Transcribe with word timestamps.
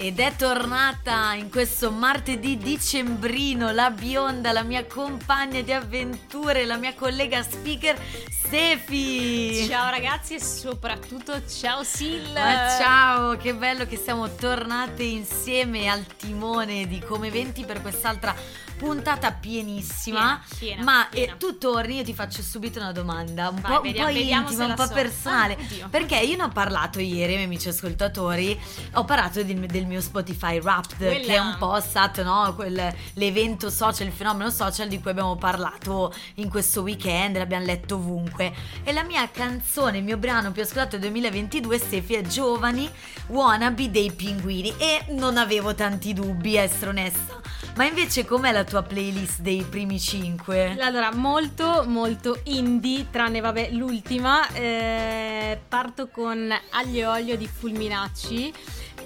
Ed 0.00 0.20
è 0.20 0.36
tornata 0.36 1.32
in 1.34 1.50
questo 1.50 1.90
martedì 1.90 2.56
dicembrino 2.56 3.72
la 3.72 3.90
bionda, 3.90 4.52
la 4.52 4.62
mia 4.62 4.86
compagna 4.86 5.60
di 5.60 5.72
avventure, 5.72 6.64
la 6.66 6.76
mia 6.76 6.94
collega 6.94 7.42
speaker 7.42 7.98
Stefi. 8.30 9.66
Ciao 9.66 9.90
ragazzi 9.90 10.34
e 10.36 10.40
soprattutto 10.40 11.44
ciao 11.44 11.82
Sil. 11.82 12.30
Ma 12.32 12.78
ciao, 12.78 13.36
che 13.38 13.52
bello 13.54 13.86
che 13.86 13.96
siamo 13.96 14.32
tornate 14.36 15.02
insieme 15.02 15.88
al 15.88 16.06
timone 16.06 16.86
di 16.86 17.00
Come 17.00 17.28
20 17.28 17.64
per 17.64 17.82
quest'altra 17.82 18.32
puntata 18.78 19.32
pienissima. 19.32 20.40
Piena, 20.48 20.56
piena, 20.58 20.82
ma 20.82 21.06
piena. 21.10 21.32
eh, 21.32 21.36
tu 21.36 21.58
torni, 21.58 21.96
io 21.96 22.04
ti 22.04 22.14
faccio 22.14 22.42
subito 22.42 22.78
una 22.78 22.92
domanda, 22.92 23.48
un 23.48 23.60
Vai, 23.60 23.72
po', 23.76 23.80
vediamo- 23.82 24.08
un 24.08 24.14
po' 24.14 24.20
intima, 24.20 24.64
un 24.66 24.74
po' 24.74 24.86
so. 24.86 24.92
personale. 24.94 25.56
Ah, 25.82 25.88
perché 25.88 26.16
io 26.18 26.36
ne 26.36 26.44
ho 26.44 26.48
parlato 26.48 27.00
ieri, 27.00 27.32
miei 27.34 27.44
amici 27.44 27.68
ascoltatori, 27.68 28.58
ho 28.94 29.04
parlato 29.04 29.42
del, 29.42 29.66
del 29.66 29.86
mio 29.86 30.00
Spotify 30.00 30.58
Wrapped, 30.60 30.96
Quella- 30.96 31.24
che 31.26 31.34
è 31.34 31.38
un 31.38 31.56
po' 31.58 31.78
stato 31.80 32.22
no, 32.22 32.54
quel- 32.54 32.94
l'evento 33.14 33.68
social, 33.70 34.06
il 34.06 34.12
fenomeno 34.12 34.50
social 34.50 34.88
di 34.88 35.00
cui 35.00 35.10
abbiamo 35.10 35.36
parlato 35.36 36.14
in 36.34 36.48
questo 36.48 36.82
weekend, 36.82 37.36
l'abbiamo 37.36 37.64
letto 37.64 37.96
ovunque. 37.96 38.54
E 38.84 38.92
la 38.92 39.02
mia 39.02 39.28
canzone, 39.30 39.98
il 39.98 40.04
mio 40.04 40.16
brano 40.16 40.52
più 40.52 40.62
ascoltato 40.62 40.90
del 40.90 41.00
2022, 41.00 41.78
Stefi, 41.78 42.14
è 42.14 42.22
Giovani 42.22 42.88
Wannabe 43.26 43.90
dei 43.90 44.10
Pinguini. 44.12 44.74
E 44.78 45.04
non 45.10 45.36
avevo 45.36 45.74
tanti 45.74 46.12
dubbi, 46.12 46.56
essere 46.56 46.90
onesta. 46.90 47.40
Ma 47.78 47.86
invece 47.86 48.24
com'è 48.24 48.50
la 48.50 48.64
tua 48.64 48.82
playlist 48.82 49.38
dei 49.38 49.62
primi 49.62 50.00
cinque? 50.00 50.76
Allora, 50.80 51.14
molto 51.14 51.84
molto 51.86 52.40
indie, 52.46 53.06
tranne 53.08 53.38
vabbè 53.38 53.70
l'ultima. 53.70 54.48
eh, 54.48 55.60
parto 55.68 56.08
con 56.08 56.52
Aglio 56.70 57.12
Olio 57.12 57.36
di 57.36 57.46
Fulminacci. 57.46 58.52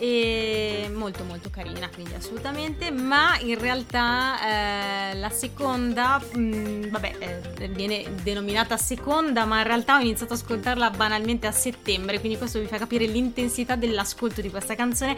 E 0.03 0.91
molto 0.93 1.23
molto 1.23 1.49
carina, 1.49 1.89
quindi 1.89 2.13
assolutamente. 2.15 2.91
Ma 2.91 3.39
in 3.39 3.57
realtà 3.57 5.13
eh, 5.13 5.15
la 5.15 5.31
seconda, 5.31 6.19
mh, 6.19 6.89
vabbè, 6.89 7.15
eh, 7.61 7.69
viene 7.69 8.13
denominata 8.21 8.77
seconda, 8.77 9.45
ma 9.45 9.59
in 9.59 9.65
realtà 9.69 9.99
ho 9.99 10.01
iniziato 10.01 10.33
ad 10.33 10.41
ascoltarla 10.41 10.91
banalmente 10.91 11.47
a 11.47 11.53
settembre. 11.53 12.19
Quindi 12.19 12.37
questo 12.37 12.59
vi 12.59 12.67
fa 12.67 12.79
capire 12.79 13.07
l'intensità 13.07 13.77
dell'ascolto 13.77 14.41
di 14.41 14.51
questa 14.51 14.75
canzone. 14.75 15.17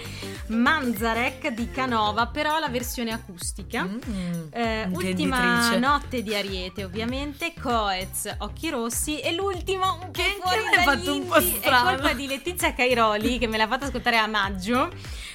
Manzarek 0.49 1.49
di 1.49 1.71
Canova, 1.71 2.27
però 2.27 2.59
la 2.59 2.69
versione 2.69 3.11
acustica. 3.13 3.85
Mm, 3.85 4.33
Eh, 4.51 4.87
ultima 4.93 5.77
notte 5.79 6.23
di 6.23 6.35
Ariete, 6.35 6.85
ovviamente, 6.85 7.55
Coez, 7.59 8.35
Occhi 8.41 8.69
Rossi 8.69 9.19
e 9.19 9.33
l'ultimo 9.33 9.99
po' 9.99 10.11
Che 10.13 10.37
fuori 10.39 10.61
dagli 10.75 10.85
fatto 10.85 11.15
un 11.15 11.27
po' 11.27 11.41
strano. 11.41 11.89
È 11.89 11.95
colpa 11.95 12.13
di 12.13 12.27
Letizia 12.27 12.75
Cairoli 12.75 13.39
che 13.39 13.47
me 13.47 13.57
l'ha 13.57 13.67
fatta 13.67 13.87
ascoltare 13.87 14.19
a 14.19 14.27
maggio. 14.27 14.73
viajou. 14.75 14.91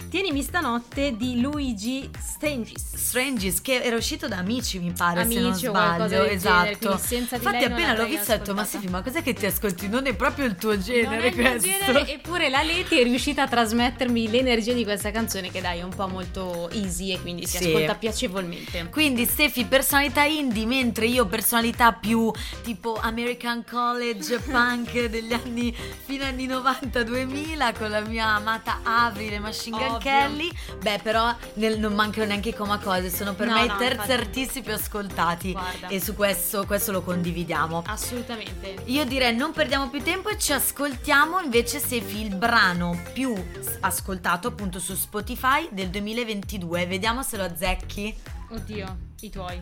Tienimi 0.09 0.41
stanotte 0.41 1.15
di 1.15 1.39
Luigi 1.39 2.09
Stengis. 2.19 2.95
Strangis 2.95 3.61
che 3.61 3.81
era 3.83 3.95
uscito 3.95 4.27
da 4.27 4.37
Amici 4.37 4.79
mi 4.79 4.91
pare 4.91 5.23
se 5.27 5.39
non 5.39 5.51
Amici 5.51 5.67
o 5.67 5.71
qualcosa 5.71 6.07
sbaglio 6.07 6.23
esatto 6.25 6.79
genere, 6.79 7.35
infatti 7.35 7.43
non 7.43 7.71
appena 7.71 7.95
l'ho 7.95 8.05
visto 8.05 8.31
ho 8.33 8.37
detto 8.37 8.53
ma 8.55 8.61
ascoltata." 8.61 8.65
Sefi 8.65 8.87
ma 8.87 9.01
cos'è 9.03 9.21
che 9.21 9.33
ti 9.33 9.45
ascolti 9.45 9.87
non 9.87 10.07
è 10.07 10.15
proprio 10.15 10.45
il 10.45 10.55
tuo 10.55 10.79
genere 10.79 11.29
non 11.29 11.39
questo 11.51 11.67
genere, 11.67 12.07
eppure 12.11 12.49
la 12.49 12.63
Leti 12.63 12.99
è 12.99 13.03
riuscita 13.03 13.43
a 13.43 13.47
trasmettermi 13.47 14.29
l'energia 14.31 14.73
di 14.73 14.83
questa 14.83 15.11
canzone 15.11 15.51
che 15.51 15.61
dai 15.61 15.79
è 15.79 15.83
un 15.83 15.93
po' 15.93 16.07
molto 16.07 16.69
easy 16.71 17.11
e 17.13 17.21
quindi 17.21 17.45
si 17.45 17.57
Sì. 17.57 17.67
ascolta 17.67 17.95
piacevolmente. 17.95 18.87
quindi 18.89 19.25
Stefi 19.25 19.65
personalità 19.65 20.23
indie 20.23 20.65
mentre 20.65 21.05
io 21.05 21.27
personalità 21.27 21.91
più 21.93 22.31
tipo 22.63 22.95
American 22.99 23.63
College 23.63 24.39
punk 24.49 25.05
degli 25.05 25.33
anni 25.33 25.71
fino 26.05 26.23
anni 26.23 26.47
90-2000 26.47 27.77
con 27.77 27.89
la 27.91 28.01
mia 28.01 28.27
amata 28.35 28.79
Avril 28.83 29.39
Machine 29.39 29.77
Gun. 29.77 29.98
Kelly 29.99 30.51
beh 30.81 30.99
però 31.03 31.33
nel- 31.55 31.79
non 31.79 31.93
mancano 31.93 32.25
neanche 32.27 32.49
i 32.49 32.53
coma 32.53 32.77
cose 32.79 33.09
sono 33.09 33.33
per 33.33 33.47
No, 33.47 33.53
me 33.53 33.65
no, 33.65 33.73
i 33.73 33.77
terzi 33.77 34.11
artisti 34.11 34.61
più 34.61 34.73
ascoltati 34.73 35.51
Guarda. 35.51 35.87
e 35.87 35.99
su 36.01 36.15
questo, 36.15 36.65
questo 36.65 36.91
lo 36.91 37.01
condividiamo 37.01 37.83
Assolutamente. 37.85 38.75
Io 38.85 39.05
direi 39.05 39.35
non 39.35 39.51
perdiamo 39.51 39.89
più 39.89 40.01
tempo 40.01 40.29
e 40.29 40.37
ci 40.37 40.51
ascoltiamo 40.53 41.39
invece 41.39 41.79
Sefi 41.79 42.21
il 42.21 42.35
brano 42.35 42.99
più 43.13 43.33
ascoltato 43.81 44.47
appunto 44.49 44.79
su 44.79 44.95
Spotify 44.95 45.67
del 45.71 45.89
2022. 45.89 46.85
Vediamo 46.87 47.23
se 47.23 47.37
lo 47.37 47.43
azzecchi. 47.43 48.15
Oddio, 48.51 48.97
i 49.21 49.29
tuoi. 49.29 49.57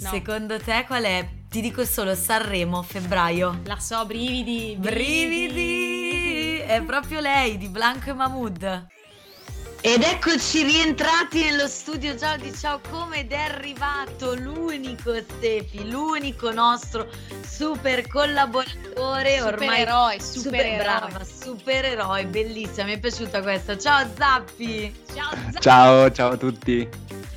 No. 0.00 0.10
Secondo 0.10 0.58
te 0.60 0.84
qual 0.86 1.02
è? 1.02 1.28
Ti 1.48 1.60
dico 1.60 1.84
solo 1.84 2.14
Sanremo, 2.14 2.82
febbraio. 2.82 3.62
La 3.64 3.78
so, 3.80 4.04
brividi. 4.06 4.76
Brividi! 4.78 6.58
È 6.58 6.82
proprio 6.82 7.20
lei 7.20 7.56
di 7.58 7.68
Blanco 7.68 8.10
e 8.10 8.12
Mahmood. 8.12 8.86
Ed 9.80 10.02
eccoci 10.02 10.64
rientrati 10.64 11.44
nello 11.44 11.68
studio 11.68 12.16
Ciao 12.18 12.36
di 12.36 12.52
Ciao 12.52 12.80
come 12.90 13.20
ed 13.20 13.32
è 13.32 13.36
arrivato 13.36 14.34
l'unico 14.34 15.14
Stefi, 15.20 15.88
l'unico 15.88 16.50
nostro 16.52 17.08
super 17.46 18.06
collaboratore 18.08 19.40
ormai 19.40 19.68
Supereroe, 19.78 20.20
super 20.20 20.40
supereroe. 20.42 20.78
brava, 20.82 21.24
supereroe, 21.24 22.26
bellissima, 22.26 22.86
mi 22.86 22.94
è 22.94 22.98
piaciuta 22.98 23.40
questa. 23.40 23.78
Ciao 23.78 24.06
Zappi! 24.16 24.94
Ciao, 25.14 25.30
Zan- 25.30 25.60
Ciao, 25.60 26.10
ciao 26.10 26.30
a 26.32 26.36
tutti. 26.36 26.88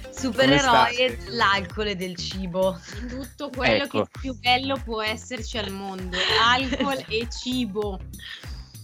Supereroe 0.10 1.18
dell'alcol 1.26 1.88
e 1.88 1.96
del 1.96 2.16
cibo. 2.16 2.80
tutto 3.08 3.50
quello 3.56 3.84
Ecco. 3.86 4.04
che 4.04 4.20
più 4.20 4.34
bello 4.40 4.80
può 4.84 5.02
esserci 5.02 5.58
al 5.60 5.72
mondo. 5.72 6.18
Alcol 6.44 7.04
e 7.10 7.28
cibo. 7.30 8.00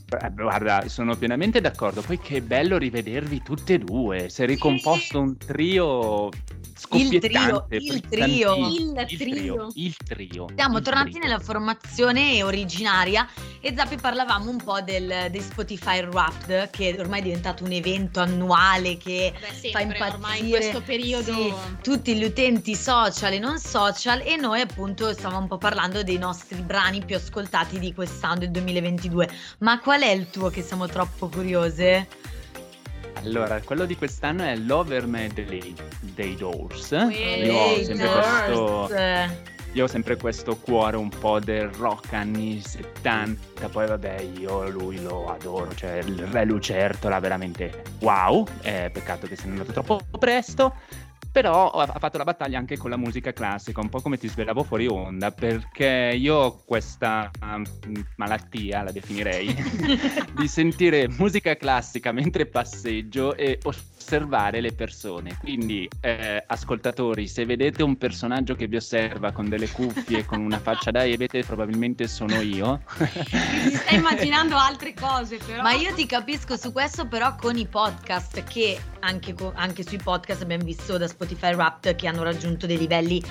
Eh, 0.09 0.31
Guarda, 0.31 0.87
sono 0.87 1.15
pienamente 1.15 1.59
d'accordo. 1.59 2.01
Poi 2.01 2.19
che 2.19 2.41
bello 2.41 2.77
rivedervi 2.77 3.41
tutte 3.43 3.73
e 3.73 3.79
due. 3.79 4.29
Si 4.29 4.43
è 4.43 4.45
ricomposto 4.45 5.19
un 5.19 5.35
trio 5.37 6.29
il 6.91 7.19
trio, 7.19 7.65
tantissimo. 7.67 7.93
il 7.93 8.01
trio. 8.07 9.67
Il 9.73 9.95
trio. 9.97 10.47
Siamo 10.55 10.77
il 10.77 10.83
tornati 10.83 11.11
trio. 11.11 11.23
nella 11.23 11.39
formazione 11.39 12.43
originaria 12.43 13.27
e 13.59 13.73
Zappi 13.75 13.97
parlavamo 13.97 14.49
un 14.49 14.57
po' 14.57 14.81
del, 14.81 15.27
dei 15.29 15.41
Spotify 15.41 16.03
Wrapped 16.03 16.69
che 16.69 16.95
ormai 16.99 17.19
è 17.19 17.23
diventato 17.23 17.63
un 17.63 17.71
evento 17.71 18.19
annuale 18.19 18.97
che 18.97 19.33
Beh, 19.33 19.47
fa 19.47 19.53
sempre, 19.53 19.81
impazzire 19.81 20.13
ormai 20.13 20.39
in 20.39 20.49
questo 20.49 20.81
periodo. 20.81 21.33
sì, 21.33 21.53
tutti 21.81 22.15
gli 22.15 22.23
utenti 22.23 22.75
social 22.75 23.33
e 23.33 23.39
non 23.39 23.59
social 23.59 24.21
e 24.23 24.35
noi 24.35 24.61
appunto 24.61 25.11
stavamo 25.13 25.41
un 25.41 25.47
po' 25.47 25.57
parlando 25.57 26.03
dei 26.03 26.17
nostri 26.17 26.61
brani 26.61 27.03
più 27.03 27.15
ascoltati 27.15 27.79
di 27.79 27.93
quest'anno 27.93 28.39
del 28.39 28.51
2022 28.51 29.29
ma 29.59 29.79
qual 29.79 30.01
è 30.01 30.09
il 30.09 30.29
tuo 30.29 30.49
che 30.49 30.61
siamo 30.61 30.87
troppo 30.87 31.27
curiose? 31.27 32.07
Allora, 33.27 33.59
quello 33.59 33.85
di 33.85 33.97
quest'anno 33.97 34.43
è 34.43 34.55
Lover 34.55 35.05
Medley 35.05 35.73
dei 35.99 36.35
Doors. 36.35 36.91
Io 36.91 37.53
ho 37.53 37.75
Dei 37.75 37.83
sempre 37.83 38.07
questo. 38.07 38.89
Io 39.73 39.83
ho 39.83 39.87
sempre 39.87 40.15
questo 40.15 40.55
cuore 40.55 40.95
un 40.95 41.09
po' 41.09 41.39
del 41.39 41.67
rock 41.67 42.13
anni 42.13 42.61
70, 42.61 43.67
poi 43.67 43.85
vabbè 43.85 44.21
io 44.39 44.67
lui 44.69 44.99
lo 45.03 45.27
adoro, 45.27 45.75
cioè 45.75 45.97
il 45.97 46.25
Re 46.25 46.45
Lucertola 46.45 47.19
veramente 47.19 47.83
wow, 47.99 48.47
eh, 48.61 48.89
peccato 48.91 49.27
che 49.27 49.35
sia 49.35 49.49
andato 49.49 49.73
troppo 49.73 49.99
presto, 50.17 50.73
però 51.37 51.69
ha 51.69 51.99
fatto 51.99 52.17
la 52.17 52.23
battaglia 52.23 52.57
anche 52.57 52.77
con 52.77 52.89
la 52.89 52.97
musica 52.97 53.31
classica, 53.31 53.79
un 53.79 53.89
po' 53.89 54.01
come 54.01 54.17
ti 54.17 54.27
svelavo 54.27 54.63
fuori 54.63 54.87
onda, 54.87 55.29
perché 55.29 56.11
io 56.17 56.35
ho 56.35 56.63
questa 56.65 57.29
um, 57.43 57.63
malattia, 58.15 58.81
la 58.81 58.91
definirei, 58.91 59.55
di 60.35 60.47
sentire 60.47 61.07
musica 61.07 61.55
classica 61.55 62.11
mentre 62.11 62.47
passeggio 62.47 63.35
e 63.35 63.59
osservare 63.65 64.61
le 64.61 64.73
persone. 64.73 65.37
Quindi, 65.37 65.87
eh, 66.01 66.43
ascoltatori, 66.47 67.27
se 67.27 67.45
vedete 67.45 67.83
un 67.83 67.97
personaggio 67.97 68.55
che 68.55 68.65
vi 68.65 68.77
osserva 68.77 69.31
con 69.31 69.47
delle 69.47 69.69
cuffie 69.69 70.19
e 70.19 70.25
con 70.25 70.39
una 70.39 70.57
faccia 70.57 70.89
da 70.89 71.05
ebete, 71.05 71.43
probabilmente 71.43 72.07
sono 72.07 72.41
io. 72.41 72.81
Mi 72.97 73.75
stai 73.75 73.97
immaginando 73.97 74.55
altre 74.55 74.95
cose, 74.95 75.37
però. 75.37 75.61
Ma 75.61 75.73
io 75.73 75.93
ti 75.93 76.07
capisco 76.07 76.57
su 76.57 76.71
questo, 76.71 77.07
però 77.07 77.35
con 77.35 77.57
i 77.57 77.67
podcast, 77.67 78.43
che 78.45 78.79
anche, 79.01 79.33
co- 79.35 79.53
anche 79.55 79.83
sui 79.83 79.99
podcast 80.01 80.41
abbiamo 80.41 80.63
visto 80.63 80.97
da 80.97 81.07
Spotify 81.07 81.25
Wrapped 81.35 81.95
che 81.95 82.07
hanno 82.07 82.23
raggiunto 82.23 82.65
dei 82.65 82.77
livelli 82.77 83.21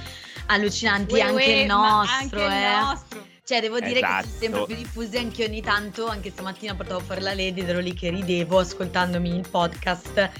allucinanti, 0.46 1.14
Uè, 1.14 1.20
anche 1.20 1.34
uè, 1.34 1.44
il 1.44 1.66
nostro, 1.66 2.14
anche 2.14 2.36
il 2.36 2.62
eh. 2.62 2.78
nostro. 2.78 3.26
Cioè, 3.46 3.60
devo 3.60 3.78
dire 3.78 4.00
che 4.00 4.06
sono 4.06 4.18
Esatto. 4.18 4.36
sempre 4.40 4.64
più 4.66 4.74
diffusi 4.74 5.16
anche 5.18 5.42
io 5.42 5.48
ogni 5.48 5.62
tanto, 5.62 6.08
anche 6.08 6.30
stamattina 6.30 6.74
portavo 6.74 6.98
fuori 6.98 7.20
la 7.20 7.32
Lady 7.32 7.60
ed 7.60 7.68
ero 7.68 7.78
lì 7.78 7.94
che 7.94 8.10
ridevo 8.10 8.58
ascoltandomi 8.58 9.36
il 9.36 9.48
podcast 9.48 10.30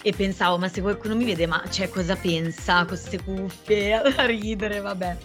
e 0.00 0.12
pensavo, 0.12 0.58
ma 0.58 0.68
se 0.68 0.80
qualcuno 0.80 1.16
mi 1.16 1.24
vede, 1.24 1.46
ma 1.46 1.60
cioè 1.70 1.88
cosa 1.88 2.14
pensa 2.14 2.78
con 2.78 2.86
queste 2.86 3.20
cuffie? 3.20 3.94
A 4.16 4.26
ridere, 4.26 4.80
vabbè. 4.80 5.16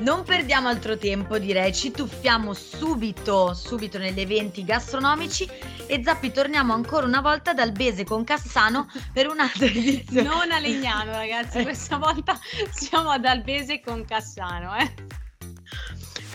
Non 0.00 0.22
perdiamo 0.22 0.68
altro 0.68 0.96
tempo, 0.96 1.38
direi, 1.38 1.74
ci 1.74 1.90
tuffiamo 1.90 2.54
subito, 2.54 3.52
subito 3.52 3.98
negli 3.98 4.20
eventi 4.20 4.64
gastronomici 4.64 5.48
e 5.86 6.00
Zappi 6.04 6.30
torniamo 6.30 6.72
ancora 6.72 7.04
una 7.04 7.20
volta 7.20 7.52
dal 7.52 7.72
Bese 7.72 8.04
con 8.04 8.22
Cassano 8.22 8.88
per 9.12 9.26
un'altra 9.26 9.66
edizione. 9.66 10.22
Non 10.22 10.52
a 10.52 10.60
Legnano, 10.60 11.10
ragazzi. 11.10 11.62
Questa 11.62 11.96
volta 11.96 12.38
siamo 12.70 13.10
ad 13.10 13.24
Albese 13.24 13.80
con 13.80 14.04
Cassano, 14.04 14.76
eh. 14.76 14.94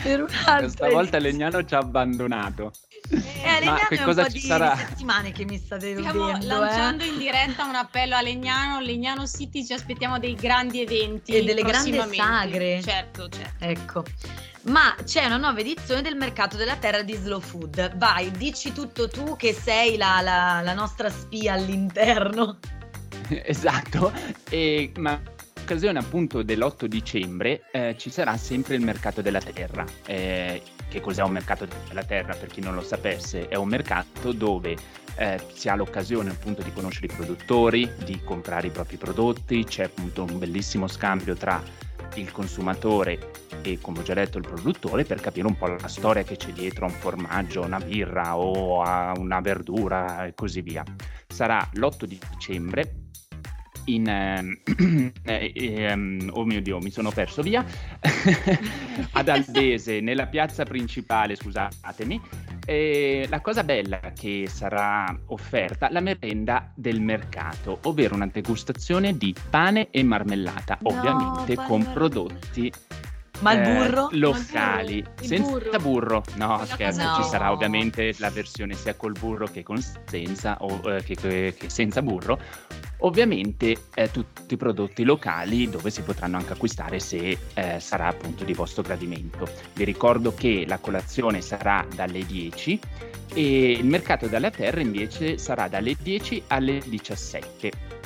per 0.01 0.24
un'altra 0.24 0.68
Stavolta 0.68 1.18
edizione. 1.18 1.19
Legnano 1.19 1.63
ci 1.63 1.74
ha 1.74 1.77
abbandonato. 1.77 2.74
E 3.13 3.48
a 3.48 3.60
Legnano 3.60 3.89
è 3.89 4.04
un 4.04 4.15
po' 4.15 4.27
di 4.30 4.39
sarà? 4.39 4.75
settimane 4.75 5.31
che 5.31 5.45
mi 5.45 5.57
state 5.57 5.95
Stiamo 5.95 6.25
deludendo. 6.25 6.60
lanciando 6.60 7.04
eh. 7.04 7.07
in 7.07 7.18
diretta 7.18 7.65
un 7.65 7.75
appello 7.75 8.15
a 8.15 8.21
Legnano, 8.21 8.80
Legnano 8.80 9.27
City 9.27 9.65
ci 9.65 9.74
aspettiamo 9.74 10.19
dei 10.19 10.36
grandi 10.36 10.81
eventi 10.81 11.33
e 11.33 11.44
delle 11.44 11.62
grandi 11.62 12.00
sagre. 12.15 12.81
Certo, 12.81 13.30
certo. 13.30 13.63
Ecco. 13.63 14.04
Ma 14.63 14.95
c'è 15.04 15.25
una 15.25 15.38
nuova 15.38 15.60
edizione 15.60 16.01
del 16.01 16.15
mercato 16.15 16.56
della 16.56 16.77
terra 16.77 17.01
di 17.01 17.13
Slow 17.13 17.42
Food. 17.42 17.98
Vai, 17.98 18.31
dici 18.31 18.71
tutto 18.71 19.10
tu 19.10 19.36
che 19.36 19.54
sei 19.54 19.98
la, 19.98 20.21
la, 20.21 20.62
la 20.63 20.74
nostra 20.74 21.09
spia 21.09 21.54
all'interno. 21.54 22.57
Esatto, 23.45 24.12
e, 24.50 24.92
ma 24.98 25.19
occasione 25.63 25.98
appunto 25.98 26.44
dell'8 26.44 26.86
dicembre 26.86 27.63
eh, 27.71 27.95
ci 27.98 28.10
sarà 28.10 28.36
sempre 28.36 28.75
il 28.75 28.81
mercato 28.81 29.21
della 29.21 29.39
terra. 29.39 29.86
Eh, 30.06 30.62
che 30.89 31.00
cos'è 31.00 31.24
un 31.24 31.31
mercato 31.31 31.65
della 31.88 32.04
terra? 32.04 32.36
Per 32.36 32.50
chi 32.50 32.60
non 32.60 32.75
lo 32.75 32.81
sapesse, 32.81 33.48
è 33.48 33.56
un 33.56 33.69
mercato 33.69 34.33
dove 34.33 34.75
eh, 35.15 35.39
si 35.54 35.69
ha 35.69 35.75
l'occasione 35.75 36.31
appunto 36.31 36.62
di 36.62 36.74
conoscere 36.74 37.07
i 37.07 37.15
produttori, 37.15 37.89
di 38.04 38.21
comprare 38.24 38.68
i 38.68 38.71
propri 38.71 38.98
prodotti, 38.98 39.63
c'è 39.63 39.86
appunto 39.86 40.24
un 40.24 40.38
bellissimo 40.38 40.88
scambio 40.88 41.33
tra 41.36 41.63
il 42.16 42.31
consumatore 42.31 43.31
e 43.63 43.80
come 43.80 44.00
ho 44.00 44.04
già 44.04 44.13
detto 44.13 44.38
il 44.38 44.45
produttore 44.45 45.06
per 45.06 45.21
capire 45.21 45.48
un 45.48 45.57
po' 45.57 45.68
la 45.68 45.88
storia 45.88 46.24
che 46.24 46.36
c'è 46.36 46.51
dietro 46.51 46.86
a 46.86 46.89
un 46.89 46.95
formaggio, 46.95 47.62
una 47.62 47.80
birra 47.80 48.38
o 48.38 48.81
a 48.81 49.13
una 49.18 49.39
verdura 49.39 50.25
e 50.25 50.33
così 50.33 50.62
via. 50.62 50.83
Sarà 51.27 51.68
l'8 51.74 52.04
di 52.04 52.19
dicembre 52.30 53.02
in... 53.85 54.07
Ehm, 54.07 55.12
eh, 55.24 55.51
ehm, 55.56 56.30
oh 56.33 56.45
mio 56.45 56.62
Dio, 56.62 56.80
mi 56.80 56.91
sono 56.91 57.12
perso 57.12 57.41
via. 57.41 57.65
ad 59.12 59.27
Aldese, 59.27 60.00
nella 60.00 60.27
piazza 60.27 60.63
principale, 60.63 61.35
scusatemi. 61.35 62.21
E 62.65 63.27
la 63.30 63.41
cosa 63.41 63.63
bella 63.63 64.00
che 64.18 64.47
sarà 64.47 65.18
offerta, 65.27 65.89
la 65.91 66.00
merenda 66.00 66.71
del 66.75 67.01
mercato, 67.01 67.80
ovvero 67.83 68.15
una 68.15 68.27
degustazione 68.27 69.18
di 69.18 69.35
pane 69.50 69.89
e 69.91 70.01
marmellata, 70.03 70.77
no, 70.81 70.89
ovviamente 70.89 71.56
con 71.56 71.91
prodotti 71.91 72.71
ma 73.44 73.51
il 73.51 73.60
eh, 73.60 73.74
burro? 73.74 74.10
Eh, 74.10 74.18
locali, 74.18 74.98
il 74.98 75.28
senza 75.28 75.50
burro. 75.50 75.80
burro. 75.80 76.24
No, 76.36 76.66
scherzo, 76.66 77.04
no. 77.04 77.16
ci 77.22 77.30
sarà 77.30 77.51
ovviamente 77.51 78.16
la 78.18 78.30
versione 78.30 78.74
sia 78.74 78.95
col 78.95 79.12
burro 79.12 79.48
che, 79.48 79.62
con 79.62 79.84
senza, 80.06 80.57
o, 80.62 80.81
eh, 80.90 81.04
che, 81.04 81.16
che, 81.16 81.54
che 81.57 81.69
senza 81.69 82.01
burro. 82.01 82.40
Ovviamente 83.00 83.75
eh, 83.94 84.10
tutti 84.10 84.54
i 84.54 84.57
prodotti 84.57 85.04
locali 85.04 85.69
dove 85.69 85.90
si 85.90 86.01
potranno 86.04 86.38
anche 86.38 86.54
acquistare 86.54 87.00
se 87.00 87.38
eh, 87.54 87.80
sarà 87.81 88.07
appunto 88.07 88.45
di 88.45 88.54
vostro 88.54 88.81
gradimento. 88.81 89.48
Vi 89.74 89.84
ricordo 89.84 90.34
che 90.34 90.63
la 90.66 90.78
colazione 90.78 91.42
sarà 91.42 91.86
dalle 91.94 92.25
10 92.25 92.80
e 93.34 93.72
il 93.72 93.86
mercato 93.86 94.28
della 94.28 94.51
terra 94.51 94.80
invece 94.80 95.38
sarà 95.38 95.68
dalle 95.68 95.95
10 96.01 96.44
alle 96.48 96.81
17. 96.86 98.01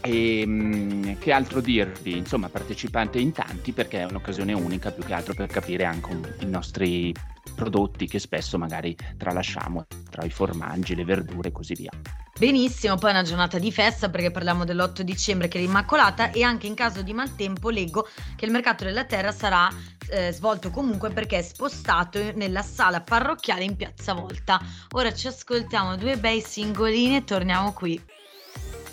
E 0.00 0.40
ehm, 0.40 1.18
che 1.18 1.32
altro 1.32 1.60
dirvi? 1.60 2.16
Insomma, 2.16 2.48
partecipate 2.48 3.18
in 3.18 3.32
tanti 3.32 3.72
perché 3.72 4.00
è 4.00 4.04
un'occasione 4.04 4.52
unica 4.52 4.90
più 4.90 5.04
che 5.04 5.12
altro 5.12 5.34
per 5.34 5.48
capire 5.48 5.84
anche 5.84 6.18
i 6.40 6.46
nostri 6.46 7.14
prodotti 7.54 8.06
che 8.06 8.18
spesso 8.18 8.58
magari 8.58 8.96
tralasciamo 9.16 9.86
tra 10.10 10.24
i 10.24 10.30
formaggi, 10.30 10.94
le 10.94 11.04
verdure 11.04 11.48
e 11.48 11.52
così 11.52 11.74
via. 11.74 11.90
Benissimo, 12.38 12.96
poi 12.96 13.10
è 13.10 13.12
una 13.12 13.22
giornata 13.22 13.58
di 13.58 13.70
festa 13.70 14.08
perché 14.08 14.30
parliamo 14.30 14.64
dell'8 14.64 15.02
dicembre 15.02 15.48
che 15.48 15.58
è 15.58 15.60
l'Immacolata 15.60 16.30
e 16.30 16.42
anche 16.42 16.66
in 16.66 16.74
caso 16.74 17.02
di 17.02 17.12
maltempo 17.12 17.68
leggo 17.68 18.08
che 18.34 18.46
il 18.46 18.50
mercato 18.50 18.84
della 18.84 19.04
terra 19.04 19.30
sarà 19.30 19.68
eh, 20.08 20.32
svolto 20.32 20.70
comunque 20.70 21.10
perché 21.10 21.38
è 21.38 21.42
spostato 21.42 22.18
nella 22.34 22.62
sala 22.62 23.02
parrocchiale 23.02 23.64
in 23.64 23.76
Piazza 23.76 24.14
Volta. 24.14 24.58
Ora 24.92 25.12
ci 25.12 25.26
ascoltiamo 25.26 25.96
due 25.96 26.16
bei 26.16 26.40
singolini 26.40 27.16
e 27.16 27.24
torniamo 27.24 27.74
qui. 27.74 28.02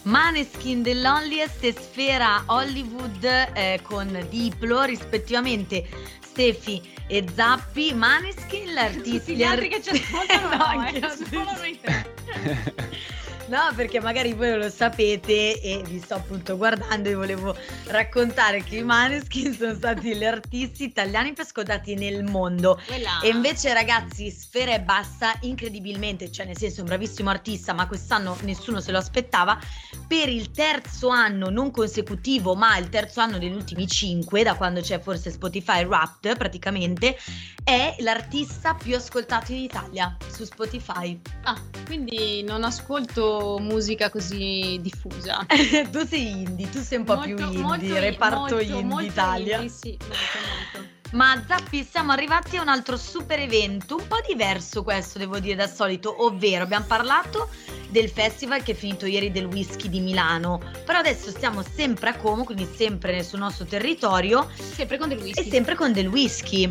Maneskin 0.08 0.82
dell'Onliest 0.84 1.64
e 1.66 1.74
Sfera 1.74 2.44
Hollywood 2.46 3.24
eh, 3.24 3.80
con 3.84 4.26
Diplo, 4.30 4.84
rispettivamente 4.84 5.86
Stefi 6.22 6.82
e 7.08 7.26
Zappi. 7.36 7.94
Maneskin, 7.94 8.74
l'artista. 8.74 9.20
Tutti 9.20 9.36
gli 9.36 9.44
altri 9.44 9.68
che 9.68 9.82
ci 9.82 9.90
ascoltano, 9.90 10.50
no, 10.50 10.74
no 10.80 10.88
eh, 10.88 11.26
solo 11.30 11.52
noi 11.58 11.80
tre. 11.82 12.16
No, 13.48 13.72
perché 13.76 14.02
magari 14.02 14.34
voi 14.34 14.50
non 14.50 14.60
lo 14.60 14.70
sapete 14.70 15.62
e 15.62 15.82
vi 15.86 16.00
sto 16.00 16.16
appunto 16.16 16.58
guardando 16.58 17.08
e 17.08 17.16
volevo 17.16 17.56
raccontare 17.86 18.62
che 18.62 18.78
i 18.78 18.84
Maneskin 18.84 19.54
sono 19.56 19.74
stati 19.74 20.16
gli 20.16 20.26
artisti 20.26 20.84
italiani 20.84 21.32
più 21.32 21.44
ascoltati 21.44 21.96
nel 21.96 22.24
mondo. 22.24 22.80
Quella... 22.86 23.22
E 23.22 23.30
invece 23.30 23.74
ragazzi, 23.74 24.30
Sfera 24.32 24.74
e 24.74 24.82
Bassa, 24.82 25.34
incredibilmente, 25.42 26.30
cioè 26.30 26.46
nel 26.46 26.58
senso 26.58 26.78
è 26.78 26.82
un 26.82 26.88
bravissimo 26.88 27.30
artista, 27.30 27.72
ma 27.72 27.88
quest'anno 27.88 28.38
nessuno 28.42 28.82
se 28.82 28.92
lo 28.92 28.98
aspettava, 28.98 29.58
per 30.08 30.30
il 30.30 30.52
terzo 30.52 31.10
anno 31.10 31.50
non 31.50 31.70
consecutivo, 31.70 32.56
ma 32.56 32.78
il 32.78 32.90
terzo 32.90 33.20
anno 33.20 33.38
degli 33.38 33.54
ultimi 33.54 33.88
cinque, 33.88 34.44
da 34.44 34.56
quando 34.56 34.80
c'è 34.82 35.00
forse 35.00 35.32
Spotify 35.32 35.84
Wrapped 35.84 36.38
praticamente, 36.38 37.18
è 37.64 37.96
l'artista 38.00 38.74
più 38.74 38.96
ascoltato 38.96 39.52
in 39.52 39.60
Italia 39.60 40.16
su 40.32 40.46
Spotify. 40.46 41.20
Ah, 41.44 41.60
quindi 41.86 42.42
non 42.44 42.64
ascolto 42.64 43.58
musica 43.60 44.10
così 44.10 44.80
diffusa. 44.82 45.46
tu 45.92 46.06
sei 46.06 46.30
indie, 46.30 46.70
tu 46.70 46.82
sei 46.82 47.00
un 47.00 47.04
po' 47.04 47.16
molto, 47.16 47.36
più 47.36 47.46
indie, 47.46 47.62
molto, 47.62 48.00
reparto 48.00 48.38
molto, 48.38 48.60
indie 48.60 49.06
Italia. 49.06 49.56
Indie, 49.58 49.70
sì, 49.70 49.98
molto, 50.00 50.82
molto. 50.82 50.97
Ma 51.12 51.42
Zappi, 51.48 51.88
siamo 51.90 52.12
arrivati 52.12 52.58
a 52.58 52.62
un 52.62 52.68
altro 52.68 52.98
super 52.98 53.40
evento, 53.40 53.96
un 53.96 54.08
po' 54.08 54.20
diverso 54.28 54.84
questo 54.84 55.18
devo 55.18 55.40
dire 55.40 55.56
dal 55.56 55.70
solito, 55.70 56.26
ovvero 56.26 56.64
abbiamo 56.64 56.86
parlato 56.86 57.50
del 57.90 58.10
festival 58.10 58.62
che 58.62 58.74
è 58.74 58.76
finito 58.76 59.06
ieri 59.06 59.32
del 59.32 59.46
whisky 59.46 59.88
di 59.88 60.02
Milano, 60.02 60.62
però 60.86 61.00
adesso 61.00 61.30
stiamo 61.30 61.64
sempre 61.64 62.10
a 62.10 62.16
Como, 62.18 62.44
quindi 62.44 62.68
sempre 62.76 63.24
sul 63.24 63.40
nostro 63.40 63.66
territorio. 63.66 64.50
Sempre 64.56 64.98
con 64.98 65.08
del 65.08 65.20
whisky. 65.20 65.48
E 65.48 65.50
sempre 65.50 65.76
con 65.76 65.94
del 65.94 66.08
whisky. 66.08 66.70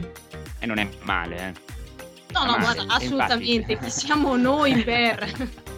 E 0.59 0.67
non 0.67 0.79
è 0.79 0.89
male, 1.03 1.37
eh. 1.37 1.75
No, 2.33 2.45
no, 2.45 2.59
guarda, 2.59 2.85
assolutamente, 2.89 3.79
chi 3.79 3.89
siamo 3.91 4.37
noi 4.37 4.83
per... 4.83 5.65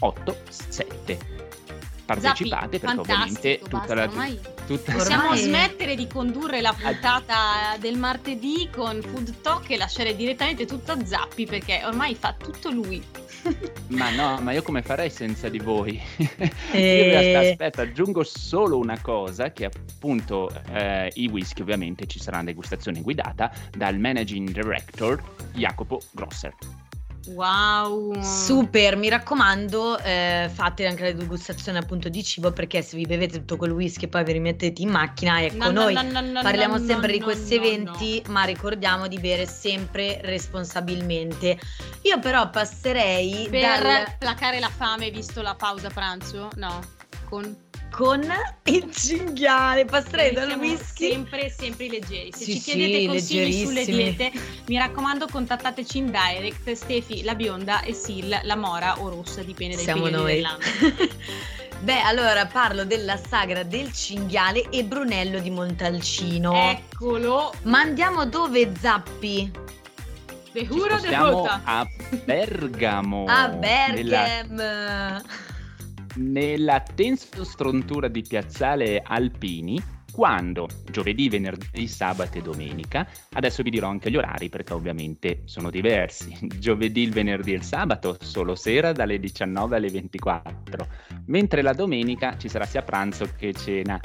87 0.00 1.38
partecipate 2.08 2.78
Zappi, 2.78 2.78
perché 2.78 3.00
ovviamente 3.00 3.58
tutta 3.58 3.76
basta, 3.76 3.94
la 3.94 4.02
ormai 4.04 4.40
tutta... 4.66 4.92
possiamo 4.92 5.22
Ormai... 5.24 5.38
smettere 5.38 5.94
di 5.94 6.06
condurre 6.06 6.62
la 6.62 6.72
puntata 6.72 7.76
del 7.78 7.98
martedì 7.98 8.70
con 8.74 9.02
Food 9.02 9.42
Talk 9.42 9.68
e 9.68 9.76
lasciare 9.76 10.16
direttamente 10.16 10.64
tutto 10.64 10.92
a 10.92 11.04
Zappi 11.04 11.44
perché 11.44 11.82
ormai 11.84 12.14
fa 12.14 12.32
tutto 12.32 12.70
lui. 12.70 13.04
Ma 13.88 14.10
no 14.10 14.40
ma 14.40 14.52
io 14.52 14.62
come 14.62 14.82
farei 14.82 15.10
senza 15.10 15.48
di 15.48 15.58
voi? 15.58 16.00
E... 16.16 16.26
io 16.72 17.20
realtà, 17.20 17.50
aspetta 17.50 17.82
aggiungo 17.82 18.24
solo 18.24 18.78
una 18.78 19.00
cosa 19.00 19.52
che 19.52 19.66
appunto 19.66 20.50
eh, 20.72 21.10
i 21.14 21.28
whisky 21.28 21.62
ovviamente 21.62 22.06
ci 22.06 22.18
sarà 22.18 22.38
una 22.38 22.46
degustazione 22.46 23.00
guidata 23.00 23.52
dal 23.76 23.98
managing 23.98 24.50
director 24.50 25.22
Jacopo 25.52 26.00
Grosser 26.12 26.54
Wow! 27.34 28.20
Super, 28.22 28.96
mi 28.96 29.08
raccomando, 29.08 29.98
eh, 29.98 30.50
fate 30.52 30.86
anche 30.86 31.04
la 31.04 31.12
degustazione 31.12 31.78
appunto 31.78 32.08
di 32.08 32.22
cibo 32.22 32.52
perché 32.52 32.82
se 32.82 32.96
vi 32.96 33.06
bevete 33.06 33.38
tutto 33.38 33.56
quel 33.56 33.72
whisky 33.72 34.04
e 34.04 34.08
poi 34.08 34.24
vi 34.24 34.32
rimettete 34.32 34.82
in 34.82 34.90
macchina, 34.90 35.42
ecco, 35.42 35.56
No, 35.56 35.70
no, 35.70 35.82
noi 35.82 35.94
no, 35.94 36.20
no, 36.20 36.42
parliamo 36.42 36.78
sempre 36.78 37.12
di 37.12 37.20
questi 37.20 37.56
eventi, 37.56 38.22
ma 38.28 38.44
ricordiamo 38.44 39.08
di 39.08 39.18
bere 39.18 39.46
sempre 39.46 40.20
responsabilmente. 40.22 41.58
Io 42.02 42.18
però 42.18 42.48
passerei 42.50 43.48
Per 43.50 43.82
dal... 43.82 44.14
placare 44.18 44.60
la 44.60 44.70
fame 44.70 45.10
visto 45.10 45.42
la 45.42 45.54
pausa 45.54 45.88
pranzo? 45.88 46.48
No, 46.56 46.80
con 47.28 47.66
con 47.90 48.22
il 48.64 48.90
cinghiale, 48.94 49.84
pastretto 49.84 50.40
al 50.40 50.46
Siamo 50.48 50.62
whisky. 50.62 51.10
sempre, 51.10 51.50
sempre 51.50 51.88
leggeri. 51.88 52.30
Se 52.32 52.44
Sì, 52.44 52.52
ci 52.52 52.58
sì, 52.60 52.70
chiedete 52.72 53.06
consigli 53.06 53.64
sulle 53.64 53.84
diete, 53.84 54.32
mi 54.66 54.76
raccomando 54.78 55.26
contattateci 55.30 55.98
in 55.98 56.06
direct, 56.10 56.70
Stefi 56.72 57.22
la 57.22 57.34
bionda 57.34 57.82
e 57.82 57.92
Sil 57.96 58.28
la 58.42 58.56
mora 58.56 59.00
o 59.00 59.08
rossa, 59.08 59.42
dipende 59.42 59.74
dai 59.74 59.84
Siamo 59.84 60.08
noi. 60.08 60.34
dell'anno. 60.34 60.58
Beh, 61.80 62.00
allora 62.00 62.44
parlo 62.46 62.84
della 62.84 63.16
sagra 63.16 63.62
del 63.62 63.92
cinghiale 63.92 64.68
e 64.70 64.82
Brunello 64.84 65.38
di 65.38 65.50
Montalcino. 65.50 66.52
Eccolo, 66.54 67.54
Ma 67.62 67.78
andiamo 67.80 68.26
dove, 68.26 68.72
Zappi? 68.80 69.48
The 70.52 70.60
Ci 70.64 70.72
Huro 70.72 70.98
de 70.98 71.14
a 71.14 71.86
Bergamo. 72.24 73.24
A 73.28 73.46
Nella, 73.46 74.24
Berghem. 74.46 75.22
Nella 76.18 76.80
tensa 76.80 77.44
struttura 77.44 78.08
di 78.08 78.22
Piazzale 78.22 79.00
Alpini, 79.04 79.96
quando 80.12 80.66
giovedì, 80.90 81.28
venerdì, 81.28 81.86
sabato 81.86 82.38
e 82.38 82.42
domenica, 82.42 83.06
adesso 83.34 83.62
vi 83.62 83.70
dirò 83.70 83.88
anche 83.88 84.10
gli 84.10 84.16
orari 84.16 84.48
perché 84.48 84.72
ovviamente 84.72 85.42
sono 85.44 85.70
diversi. 85.70 86.36
Giovedì, 86.58 87.02
il 87.02 87.12
venerdì 87.12 87.52
e 87.52 87.56
il 87.56 87.62
sabato, 87.62 88.16
solo 88.20 88.56
sera 88.56 88.92
dalle 88.92 89.20
19 89.20 89.76
alle 89.76 89.90
24, 89.90 90.88
mentre 91.26 91.62
la 91.62 91.72
domenica 91.72 92.36
ci 92.36 92.48
sarà 92.48 92.64
sia 92.64 92.82
pranzo 92.82 93.30
che 93.36 93.52
cena. 93.52 94.00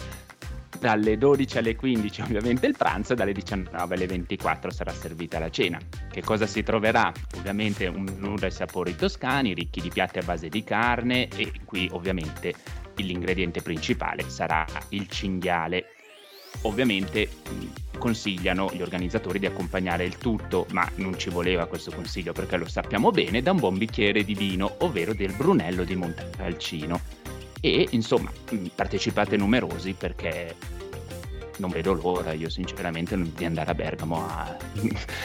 Dalle 0.84 1.18
12 1.18 1.60
alle 1.60 1.78
15 1.78 2.24
ovviamente 2.24 2.68
il 2.68 2.76
pranzo, 2.76 3.14
dalle 3.14 3.32
19 3.32 3.96
alle 3.96 4.06
24 4.06 4.70
sarà 4.70 4.92
servita 4.92 5.40
la 5.40 5.50
cena. 5.50 5.80
Che 6.12 6.22
cosa 6.22 6.46
si 6.46 6.62
troverà? 6.62 7.10
Ovviamente 7.38 7.88
un 7.88 8.02
menù 8.02 8.36
dai 8.36 8.52
sapori 8.52 8.94
toscani, 8.94 9.54
ricchi 9.54 9.80
di 9.80 9.88
piatti 9.88 10.20
a 10.20 10.24
base 10.24 10.50
di 10.50 10.62
carne 10.62 11.30
e 11.30 11.54
qui 11.64 11.88
ovviamente 11.94 12.54
l'ingrediente 12.96 13.62
principale 13.62 14.30
sarà 14.30 14.66
il 14.90 15.08
cinghiale. 15.08 15.86
Ovviamente 16.64 17.30
consigliano 17.98 18.70
gli 18.74 18.82
organizzatori 18.82 19.40
di 19.40 19.46
accompagnare 19.46 20.04
il 20.04 20.18
tutto, 20.18 20.66
ma 20.72 20.86
non 20.96 21.18
ci 21.18 21.30
voleva 21.30 21.66
questo 21.66 21.92
consiglio 21.92 22.34
perché 22.34 22.58
lo 22.58 22.68
sappiamo 22.68 23.10
bene, 23.10 23.42
da 23.42 23.52
un 23.52 23.60
buon 23.60 23.78
bicchiere 23.78 24.26
di 24.26 24.36
vino, 24.36 24.76
ovvero 24.80 25.14
del 25.14 25.32
Brunello 25.32 25.86
di 25.86 25.96
Montalcino. 25.96 27.23
E 27.66 27.88
insomma, 27.92 28.30
mh, 28.52 28.68
partecipate 28.76 29.38
numerosi 29.38 29.94
perché 29.94 30.54
non 31.58 31.70
vedo 31.70 31.94
l'ora, 31.94 32.34
io 32.34 32.50
sinceramente, 32.50 33.16
di 33.18 33.46
andare 33.46 33.72
a 33.72 33.74
Bergamo 33.74 34.28
a 34.28 34.58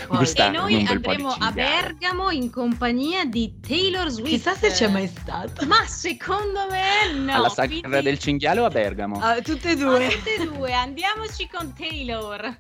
Poi- 0.06 0.18
gustare 0.18 0.54
E 0.54 0.58
noi 0.58 0.86
andremo 0.86 1.30
a. 1.36 1.50
Bergamo 1.50 2.30
in 2.30 2.48
compagnia 2.50 3.24
di 3.24 3.58
Taylor 3.60 4.08
Swift. 4.08 4.28
Chissà 4.28 4.54
se 4.54 4.70
c'è 4.70 4.86
mai 4.88 5.08
stato. 5.08 5.66
Ma 5.66 5.84
secondo 5.86 6.60
me 6.70 7.12
no. 7.18 7.32
Alla 7.34 7.48
sagra 7.48 7.80
quindi- 7.80 8.02
del 8.02 8.18
cinghiale 8.20 8.60
o 8.60 8.66
a 8.66 8.70
Bergamo? 8.70 9.18
Ah, 9.20 9.40
tutte 9.40 9.72
e 9.72 9.76
due. 9.76 10.08
tutte 10.08 10.34
e 10.36 10.44
due, 10.46 10.72
andiamoci 10.72 11.48
con 11.50 11.72
Taylor. 11.76 12.56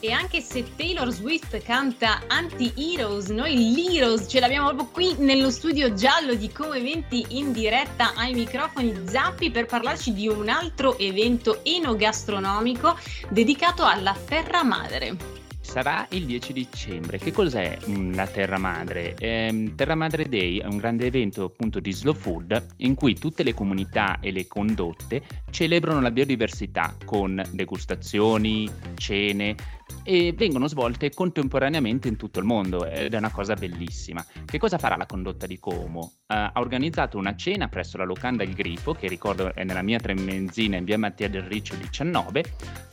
E 0.00 0.12
anche 0.12 0.40
se 0.40 0.64
Taylor 0.76 1.10
Swift 1.10 1.60
canta 1.62 2.20
Anti-Heroes, 2.26 3.28
noi 3.28 3.72
l'Heroes 3.74 4.26
ce 4.28 4.40
l'abbiamo 4.40 4.74
proprio 4.74 4.88
qui 4.90 5.24
nello 5.24 5.50
studio 5.50 5.94
giallo 5.94 6.34
di 6.34 6.52
Come 6.52 6.76
Eventi 6.76 7.24
in 7.30 7.52
diretta 7.52 8.12
ai 8.14 8.34
microfoni 8.34 8.94
Zappi 9.04 9.50
per 9.50 9.64
parlarci 9.64 10.12
di 10.12 10.28
un 10.28 10.48
altro 10.48 10.98
evento 10.98 11.64
enogastronomico 11.64 12.98
dedicato 13.30 13.84
alla 13.84 14.14
Terra 14.26 14.62
Madre. 14.62 15.44
Sarà 15.66 16.06
il 16.10 16.24
10 16.24 16.52
dicembre. 16.52 17.18
Che 17.18 17.32
cos'è 17.32 17.76
la 18.14 18.26
Terra 18.28 18.56
Madre? 18.56 19.14
Ehm, 19.18 19.74
Terra 19.74 19.96
Madre 19.96 20.28
Day 20.28 20.58
è 20.58 20.64
un 20.64 20.76
grande 20.76 21.06
evento 21.06 21.44
appunto 21.44 21.80
di 21.80 21.92
slow 21.92 22.14
food 22.14 22.66
in 22.78 22.94
cui 22.94 23.18
tutte 23.18 23.42
le 23.42 23.52
comunità 23.52 24.18
e 24.20 24.30
le 24.30 24.46
condotte 24.46 25.22
celebrano 25.50 26.00
la 26.00 26.12
biodiversità 26.12 26.94
con 27.04 27.42
degustazioni, 27.50 28.70
cene 28.94 29.56
e 30.02 30.32
vengono 30.32 30.68
svolte 30.68 31.10
contemporaneamente 31.10 32.08
in 32.08 32.16
tutto 32.16 32.38
il 32.38 32.44
mondo 32.44 32.86
ed 32.86 33.12
è 33.12 33.16
una 33.18 33.30
cosa 33.30 33.54
bellissima. 33.54 34.24
Che 34.44 34.58
cosa 34.58 34.78
farà 34.78 34.96
la 34.96 35.06
condotta 35.06 35.46
di 35.46 35.58
Como? 35.58 36.12
Eh, 36.26 36.34
ha 36.34 36.52
organizzato 36.56 37.18
una 37.18 37.34
cena 37.34 37.68
presso 37.68 37.96
la 37.96 38.04
locanda 38.04 38.42
Il 38.42 38.54
Grifo, 38.54 38.94
che 38.94 39.08
ricordo 39.08 39.54
è 39.54 39.64
nella 39.64 39.82
mia 39.82 39.98
Tremenzina 39.98 40.76
in 40.76 40.84
via 40.84 40.98
Mattia 40.98 41.28
del 41.28 41.42
Riccio 41.42 41.74
19, 41.76 42.44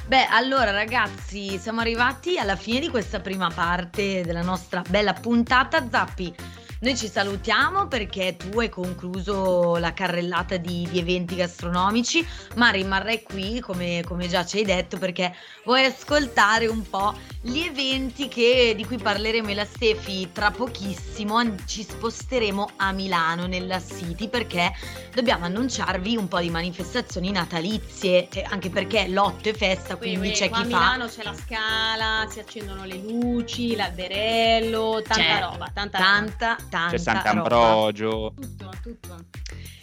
Beh, 0.05 0.25
allora 0.25 0.71
ragazzi, 0.71 1.57
siamo 1.57 1.79
arrivati 1.79 2.37
alla 2.37 2.57
fine 2.57 2.81
di 2.81 2.89
questa 2.89 3.21
prima 3.21 3.49
parte 3.49 4.23
della 4.23 4.41
nostra 4.41 4.83
bella 4.89 5.13
puntata. 5.13 5.87
Zappi, 5.89 6.35
noi 6.79 6.95
ci 6.95 7.07
salutiamo 7.07 7.87
perché 7.87 8.35
tu 8.37 8.59
hai 8.59 8.69
concluso 8.69 9.77
la 9.77 9.93
carrellata 9.93 10.57
di, 10.57 10.87
di 10.91 10.99
eventi 10.99 11.35
gastronomici, 11.35 12.25
ma 12.55 12.69
rimarrai 12.69 13.23
qui, 13.23 13.59
come, 13.59 14.03
come 14.05 14.27
già 14.27 14.45
ci 14.45 14.57
hai 14.57 14.65
detto, 14.65 14.97
perché 14.97 15.33
vuoi 15.65 15.85
ascoltare 15.85 16.67
un 16.67 16.87
po' 16.87 17.15
gli 17.47 17.59
eventi 17.59 18.27
che- 18.27 18.73
di 18.75 18.85
cui 18.85 18.97
parleremo 18.97 19.49
e 19.49 19.53
la 19.55 19.63
Stefi 19.63 20.29
tra 20.33 20.51
pochissimo. 20.51 21.55
Ci 21.65 21.83
sposteremo 21.83 22.71
a 22.75 22.91
Milano, 22.91 23.47
nella 23.47 23.81
City, 23.81 24.27
perché 24.27 24.73
dobbiamo 25.13 25.45
annunciarvi 25.45 26.17
un 26.17 26.27
po' 26.27 26.39
di 26.39 26.49
manifestazioni 26.49 27.31
natalizie, 27.31 28.27
cioè, 28.29 28.43
anche 28.49 28.69
perché 28.69 29.07
l'otto 29.07 29.47
è 29.49 29.53
festa, 29.53 29.95
quindi 29.95 30.27
Qui, 30.29 30.31
c'è 30.31 30.49
qua 30.49 30.57
chi 30.57 30.63
a 30.63 30.69
fa... 30.69 30.77
Milano 30.77 31.05
c'è 31.07 31.23
la 31.23 31.33
scala, 31.33 32.27
si 32.29 32.39
accendono 32.39 32.83
le 32.85 32.97
luci, 32.97 33.75
l'alberello, 33.75 35.01
tanta 35.03 35.23
C'è 35.23 35.39
roba, 35.39 35.71
tanta, 35.73 35.97
roba. 35.99 36.09
Tanta, 36.09 36.55
tanta 36.69 36.79
C'è 36.89 36.97
roba. 36.97 36.97
Sant'Ambrogio. 36.97 38.33
Tutto, 38.35 38.69
tutto. 38.81 39.15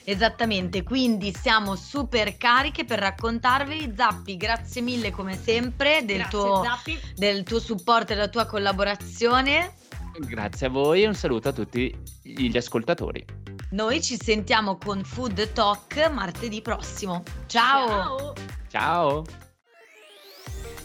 Esattamente, 0.05 0.83
quindi 0.83 1.33
siamo 1.35 1.77
super 1.77 2.37
cariche 2.37 2.85
per 2.85 2.99
raccontarvi. 2.99 3.95
Zappi, 3.97 4.37
grazie 4.37 4.83
mille 4.83 5.11
come 5.11 5.37
sempre 5.37 6.05
del, 6.05 6.19
Grazie, 6.19 6.39
tuo, 6.39 6.63
del 7.15 7.43
tuo 7.43 7.59
supporto 7.59 8.13
e 8.13 8.17
della 8.17 8.29
tua 8.29 8.45
collaborazione. 8.47 9.73
Grazie 10.19 10.67
a 10.67 10.71
voi 10.71 11.03
e 11.03 11.09
un 11.09 11.15
saluto 11.15 11.49
a 11.49 11.53
tutti 11.53 11.97
gli 12.23 12.57
ascoltatori. 12.57 13.25
Noi 13.71 14.01
ci 14.03 14.17
sentiamo 14.17 14.77
con 14.77 15.03
Food 15.03 15.53
Talk 15.53 16.11
martedì 16.11 16.63
prossimo. 16.63 17.23
Ciao. 17.47 17.89
Ciao. 17.89 18.33
Ciao! 18.69 19.44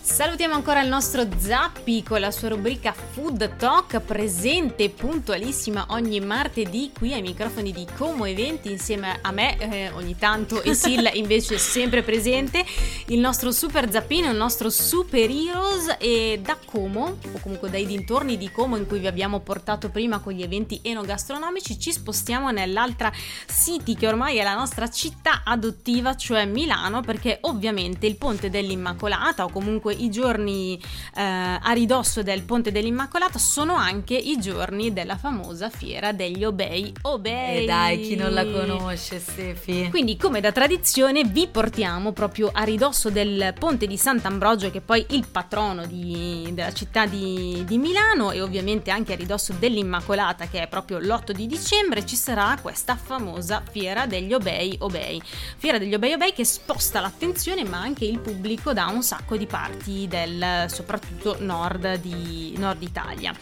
Salutiamo 0.09 0.55
ancora 0.55 0.81
il 0.81 0.89
nostro 0.89 1.25
Zappi 1.37 2.03
con 2.03 2.19
la 2.19 2.31
sua 2.31 2.49
rubrica 2.49 2.91
Food 2.91 3.55
Talk, 3.55 4.01
presente 4.01 4.85
e 4.85 4.89
puntualissima 4.89 5.85
ogni 5.89 6.19
martedì 6.19 6.91
qui 6.97 7.13
ai 7.13 7.21
microfoni 7.21 7.71
di 7.71 7.87
Como 7.95 8.25
Eventi 8.25 8.69
insieme 8.69 9.19
a 9.21 9.31
me 9.31 9.57
eh, 9.57 9.91
ogni 9.91 10.17
tanto 10.17 10.61
e 10.61 10.73
Sil 10.75 11.07
invece 11.13 11.57
sempre 11.57 12.01
presente, 12.01 12.65
il 13.05 13.19
nostro 13.19 13.51
super 13.51 13.89
zappino, 13.89 14.29
il 14.29 14.35
nostro 14.35 14.69
super 14.69 15.29
heroes 15.29 15.95
e 15.99 16.41
da 16.43 16.57
Como 16.65 17.17
o 17.31 17.39
comunque 17.39 17.69
dai 17.69 17.85
dintorni 17.85 18.35
di 18.35 18.51
Como 18.51 18.75
in 18.75 18.87
cui 18.87 18.99
vi 18.99 19.07
abbiamo 19.07 19.39
portato 19.39 19.89
prima 19.89 20.19
con 20.19 20.33
gli 20.33 20.41
eventi 20.41 20.81
enogastronomici 20.81 21.79
ci 21.79 21.93
spostiamo 21.93 22.49
nell'altra 22.51 23.09
city 23.47 23.95
che 23.95 24.07
ormai 24.07 24.37
è 24.37 24.43
la 24.43 24.55
nostra 24.55 24.89
città 24.89 25.43
adottiva, 25.45 26.17
cioè 26.17 26.45
Milano, 26.45 26.99
perché 27.01 27.37
ovviamente 27.41 28.05
il 28.05 28.17
Ponte 28.17 28.49
dell'Immacolata 28.49 29.45
o 29.45 29.49
comunque 29.49 29.97
i 29.99 30.09
giorni 30.09 30.79
eh, 31.15 31.21
a 31.21 31.71
ridosso 31.71 32.23
del 32.23 32.43
Ponte 32.43 32.71
dell'Immacolata 32.71 33.39
sono 33.39 33.75
anche 33.75 34.15
i 34.15 34.39
giorni 34.39 34.93
della 34.93 35.17
famosa 35.17 35.69
fiera 35.69 36.11
degli 36.11 36.43
Obei 36.43 36.93
Obei. 37.01 37.63
E 37.63 37.65
dai, 37.65 38.01
chi 38.01 38.15
non 38.15 38.33
la 38.33 38.45
conosce, 38.45 39.19
Stefi. 39.19 39.87
Quindi, 39.89 40.17
come 40.17 40.41
da 40.41 40.51
tradizione, 40.51 41.23
vi 41.23 41.47
portiamo 41.47 42.11
proprio 42.11 42.49
a 42.53 42.63
ridosso 42.63 43.09
del 43.09 43.53
Ponte 43.57 43.87
di 43.87 43.97
Sant'Ambrogio, 43.97 44.71
che 44.71 44.79
è 44.79 44.81
poi 44.81 45.05
il 45.09 45.27
patrono 45.29 45.85
di, 45.85 46.49
della 46.53 46.73
città 46.73 47.05
di, 47.05 47.63
di 47.65 47.77
Milano, 47.77 48.31
e 48.31 48.41
ovviamente 48.41 48.91
anche 48.91 49.13
a 49.13 49.15
ridosso 49.15 49.53
dell'Immacolata, 49.57 50.47
che 50.47 50.61
è 50.61 50.67
proprio 50.67 50.99
l'8 50.99 51.31
di 51.31 51.47
dicembre, 51.47 52.05
ci 52.05 52.15
sarà 52.15 52.57
questa 52.61 52.95
famosa 52.95 53.63
fiera 53.69 54.05
degli 54.05 54.33
Obei 54.33 54.75
Obei. 54.79 55.21
Fiera 55.57 55.77
degli 55.77 55.93
Obei 55.93 56.13
Obei 56.13 56.33
che 56.33 56.45
sposta 56.45 56.99
l'attenzione, 56.99 57.63
ma 57.63 57.79
anche 57.79 58.05
il 58.05 58.19
pubblico 58.19 58.73
da 58.73 58.87
un 58.87 59.03
sacco 59.03 59.37
di 59.37 59.45
parti 59.45 59.78
del 60.07 60.65
soprattutto 60.67 61.37
nord, 61.39 61.95
di, 61.97 62.53
nord 62.57 62.81
Italia. 62.81 63.33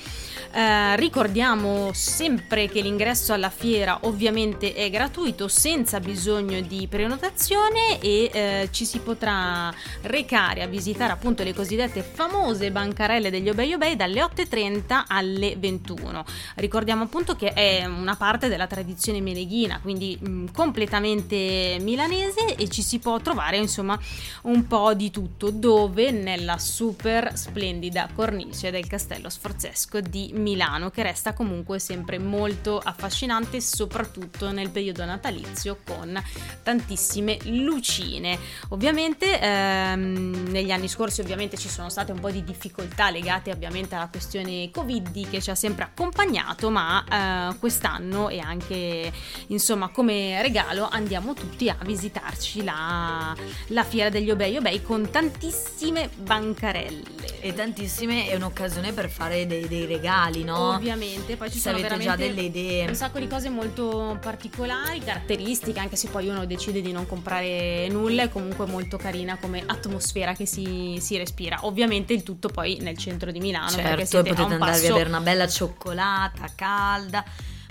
Eh, 0.52 0.96
ricordiamo 0.96 1.92
sempre 1.94 2.68
che 2.68 2.82
l'ingresso 2.82 3.34
alla 3.34 3.50
fiera 3.50 4.00
ovviamente 4.04 4.74
è 4.74 4.90
gratuito 4.90 5.48
senza 5.48 6.00
bisogno 6.00 6.62
di 6.62 6.88
prenotazione 6.88 8.00
e 8.00 8.30
eh, 8.34 8.70
ci 8.72 8.86
si 8.86 9.00
potrà 9.00 9.72
recare 10.02 10.64
a 10.64 10.68
visitare 10.68 11.12
appunto 11.12 11.44
le 11.44 11.54
cosiddette 11.54 12.02
famose 12.02 12.72
bancarelle 12.72 13.30
degli 13.30 13.50
Obei 13.50 13.74
Obei 13.74 13.96
dalle 13.96 14.22
8.30 14.22 15.04
alle 15.08 15.56
21. 15.58 16.26
Ricordiamo 16.56 17.04
appunto 17.04 17.36
che 17.36 17.54
è 17.54 17.86
una 17.86 18.16
parte 18.16 18.48
della 18.48 18.68
tradizione 18.68 19.22
meneghina, 19.22 19.80
quindi 19.82 20.18
mh, 20.20 20.30
mm, 20.30 20.46
completamente 20.54 21.78
milanese 21.82 22.56
e 22.56 22.70
ci 22.70 22.82
si 22.82 23.00
può 23.00 23.20
trovare 23.20 23.58
insomma 23.58 24.00
un 24.44 24.66
po' 24.66 24.94
di 24.94 25.12
tutto 25.12 25.52
dove 25.52 26.12
nella 26.28 26.58
super 26.58 27.38
splendida 27.38 28.10
cornice 28.14 28.70
del 28.70 28.86
castello 28.86 29.30
sforzesco 29.30 30.02
di 30.02 30.32
Milano 30.34 30.90
che 30.90 31.02
resta 31.02 31.32
comunque 31.32 31.80
sempre 31.80 32.20
molto 32.20 32.80
affascinante 32.80 33.62
soprattutto 33.62 34.52
nel 34.52 34.70
periodo 34.70 35.06
natalizio 35.06 35.80
con 35.86 36.22
tantissime 36.64 37.38
lucine. 37.46 38.38
Ovviamente 38.70 39.40
ehm, 39.40 40.50
negli 40.50 40.70
anni 40.70 40.90
scorsi 40.90 41.22
ovviamente 41.22 41.56
ci 41.56 41.70
sono 41.70 41.88
state 41.88 42.12
un 42.12 42.20
po' 42.20 42.30
di 42.30 42.44
difficoltà 42.44 43.10
legate 43.10 43.52
ovviamente 43.52 43.96
alla 43.96 44.10
questione 44.10 44.70
Covid 44.70 45.30
che 45.30 45.42
ci 45.42 45.50
ha 45.50 45.56
sempre 45.56 45.86
accompagnato, 45.86 46.70
ma 46.70 47.52
eh, 47.54 47.58
quest'anno 47.58 48.28
e 48.28 48.40
anche 48.40 49.14
insomma 49.48 49.88
come 49.88 50.42
regalo 50.42 50.90
andiamo 50.92 51.34
tutti 51.34 51.70
a 51.70 51.78
visitarci 51.86 52.66
la, 52.66 53.34
la 53.68 53.84
fiera 53.86 54.10
degli 54.10 54.30
Obei 54.30 54.58
Obei 54.58 54.82
con 54.82 55.10
tantissime 55.10 56.16
bancarelle. 56.18 57.16
E 57.40 57.54
tantissime 57.54 58.28
è 58.28 58.36
un'occasione 58.36 58.92
per 58.94 59.10
fare 59.10 59.46
dei, 59.46 59.68
dei 59.68 59.86
regali, 59.86 60.44
no? 60.44 60.74
Ovviamente, 60.74 61.38
poi 61.38 61.50
ci 61.50 61.60
Se 61.60 61.70
sono 61.72 61.78
avete 61.78 62.04
già 62.04 62.16
delle 62.16 62.42
idee. 62.42 62.88
un 62.88 62.96
sacco 62.96 63.20
di 63.20 63.28
cose 63.28 63.50
molto 63.50 64.18
particolari, 64.20 65.00
caratteristiche, 65.00 65.80
anche 65.80 65.96
se 65.96 66.08
poi 66.10 66.28
uno 66.28 66.46
decide 66.46 66.82
di 66.82 66.92
non 66.92 67.06
comprare 67.06 67.88
nulla, 67.90 68.24
è 68.24 68.30
comunque 68.30 68.66
molto 68.66 68.98
carina 68.98 69.38
come 69.38 69.64
atmosfera 69.66 70.34
che 70.34 70.46
si, 70.46 70.98
si 71.00 71.18
respira. 71.18 71.60
Ovviamente 71.62 72.14
il 72.14 72.24
tutto 72.24 72.50
poi 72.50 72.80
nel 72.82 72.98
centro 72.98 73.32
di 73.32 73.40
Milano, 73.40 73.76
perché 73.76 74.06
Certo, 74.06 74.18
a 74.18 74.24
potete 74.24 74.54
andarvi 74.54 74.88
a 74.88 74.94
bere 74.94 75.10
una 75.10 75.22
bella 75.22 75.48
cioccolata 75.48 76.52
calda. 76.56 77.24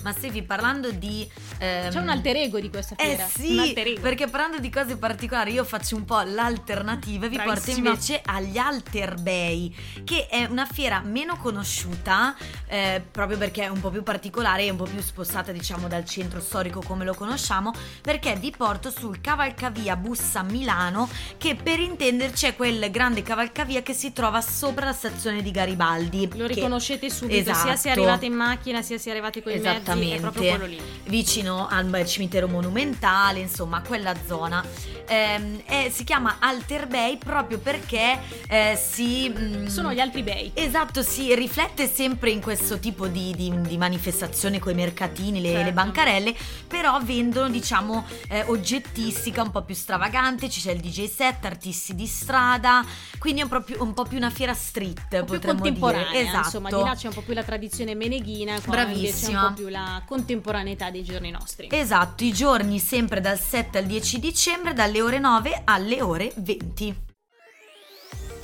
Ma 0.03 0.13
Stefi, 0.13 0.43
parlando 0.43 0.91
di... 0.93 1.29
ehm, 1.59 1.91
C'è 1.91 1.99
un 2.01 2.09
alter 2.09 2.37
ego 2.37 2.61
di 2.61 2.71
questa 2.71 2.95
Eh 2.97 3.05
fiera. 3.07 3.25
un 3.25 3.29
sì, 3.31 3.99
perché 4.01 4.27
parlando 4.29 4.59
di 4.59 4.71
cose 4.71 4.97
particolari 4.97 5.53
io 5.53 5.65
faccio 5.65 5.97
un 5.97 6.05
po' 6.05 6.21
l'alternativa 6.21 7.27
e 7.27 7.29
vi 7.29 7.41
porto 7.43 7.71
invece 7.71 8.21
agli 8.25 8.57
Alter 8.59 9.15
Bay, 9.21 9.75
che 10.05 10.27
è 10.29 10.45
una 10.45 10.67
fiera 10.67 11.01
meno 11.01 11.37
conosciuta 11.37 12.37
eh, 12.69 13.03
proprio 13.11 13.37
perché 13.39 13.65
è 13.65 13.69
un 13.69 13.81
po' 13.81 13.91
più 13.91 14.03
particolare 14.03 14.65
e 14.65 14.71
un 14.71 14.77
po' 14.77 14.85
più 14.85 15.01
spostata 15.01 15.51
diciamo 15.53 15.89
dal 15.89 16.05
centro 16.05 16.41
storico 16.41 16.81
come 16.83 17.05
lo 17.05 17.15
conosciamo, 17.15 17.73
perché 18.03 18.37
vi 18.37 18.53
porto 18.57 18.91
sul 18.91 19.21
cavalcavia 19.21 19.97
Bussa 19.97 20.43
Milano 20.43 21.09
che 21.37 21.55
per 21.57 21.81
intenderci 21.81 22.47
è 22.47 22.55
quel 22.57 22.91
grande 22.91 23.23
cavalcavia 23.23 23.83
che 23.83 23.93
si 23.95 24.13
trova 24.13 24.41
sopra 24.41 24.85
la 24.85 24.93
stazione 24.93 25.43
di 25.43 25.51
Garibaldi. 25.51 26.29
Lo 26.37 26.47
che- 26.47 26.55
riconoscete 26.55 27.11
subito, 27.11 27.53
sia 27.55 27.55
se 27.55 27.89
Esatto. 27.89 27.89
arrivate 28.01 28.27
in 28.27 28.35
macchina, 28.35 28.83
sia 28.83 28.99
se 28.99 29.11
arrivate 29.11 29.43
con 29.43 29.53
i 29.53 29.59
mezzi, 29.59 29.86
è 29.93 30.21
proprio 30.21 30.49
quello 30.57 30.67
lì. 30.67 30.81
vicino 31.05 31.67
al 31.69 32.05
cimitero 32.07 32.49
monumentale, 32.49 33.39
insomma, 33.41 33.81
quella 33.83 34.15
zona. 34.27 34.65
Ehm, 35.09 35.61
e 35.67 35.91
si 35.95 36.03
chiama 36.03 36.37
Alter 36.41 36.89
Bay 36.89 37.17
proprio 37.17 37.59
perché 37.59 38.19
eh, 38.49 38.77
si. 38.77 39.29
mm, 39.35 39.67
Sono 39.67 39.93
gli 39.93 40.01
altri 40.01 40.23
bei. 40.23 40.51
Esatto, 40.55 41.03
si 41.03 41.33
riflette 41.35 41.87
sempre 41.87 42.31
in 42.31 42.41
questo 42.41 42.79
tipo 42.81 43.07
di, 43.07 43.33
di- 43.37 43.61
di 43.61 43.77
manifestazione 43.79 44.59
con 44.59 44.73
i 44.73 44.75
mercatini, 44.75 45.41
le, 45.41 45.49
Certo. 45.51 45.65
le 45.65 45.73
bancarelle, 45.73 46.35
però 46.67 46.99
vendono 47.03 47.49
diciamo 47.49 48.05
eh, 48.29 48.43
oggettistica 48.47 49.43
un 49.43 49.51
po' 49.53 49.63
più 49.63 49.75
stravagante, 49.77 50.49
ci 50.51 50.61
c'è 50.61 50.73
il 50.73 50.81
DJ 50.81 51.09
set, 51.09 51.45
artisti 51.45 51.95
di 51.95 52.07
strada, 52.07 52.85
quindi 53.19 53.41
è 53.41 53.45
un 53.45 53.51
po' 53.51 53.61
più, 53.63 53.77
un 53.79 53.95
po' 53.95 54.03
più 54.05 54.17
una 54.17 54.31
fiera 54.31 54.55
street, 54.55 54.99
Un 55.13 55.19
po' 55.21 55.25
più 55.25 55.35
potremmo 55.35 55.61
contemporanea, 55.61 56.11
dire. 56.11 56.21
Esatto. 56.23 56.45
insomma, 56.47 56.69
di 56.71 56.83
là 56.83 56.95
c'è 56.97 57.07
un 57.09 57.15
po' 57.15 57.23
più 57.23 57.35
la 57.35 57.45
tradizione 57.45 57.95
meneghina, 57.95 58.61
qua 58.61 58.81
invece 58.83 59.01
Bravissima. 59.01 59.41
un 59.43 59.49
po' 59.49 59.55
più 59.55 59.69
la 59.69 59.76
contemporaneità 60.07 60.91
dei 60.91 61.03
giorni 61.05 61.31
nostri. 61.31 61.69
Esatto, 61.71 62.25
i 62.25 62.33
giorni 62.33 62.79
sempre 62.79 63.21
dal 63.21 63.39
7 63.39 63.79
al 63.79 63.85
10 63.87 64.19
dicembre, 64.19 64.73
dalle 64.73 65.01
ore 65.01 65.19
9 65.19 65.63
alle 65.65 66.03
ore 66.03 66.33
20. 66.37 67.06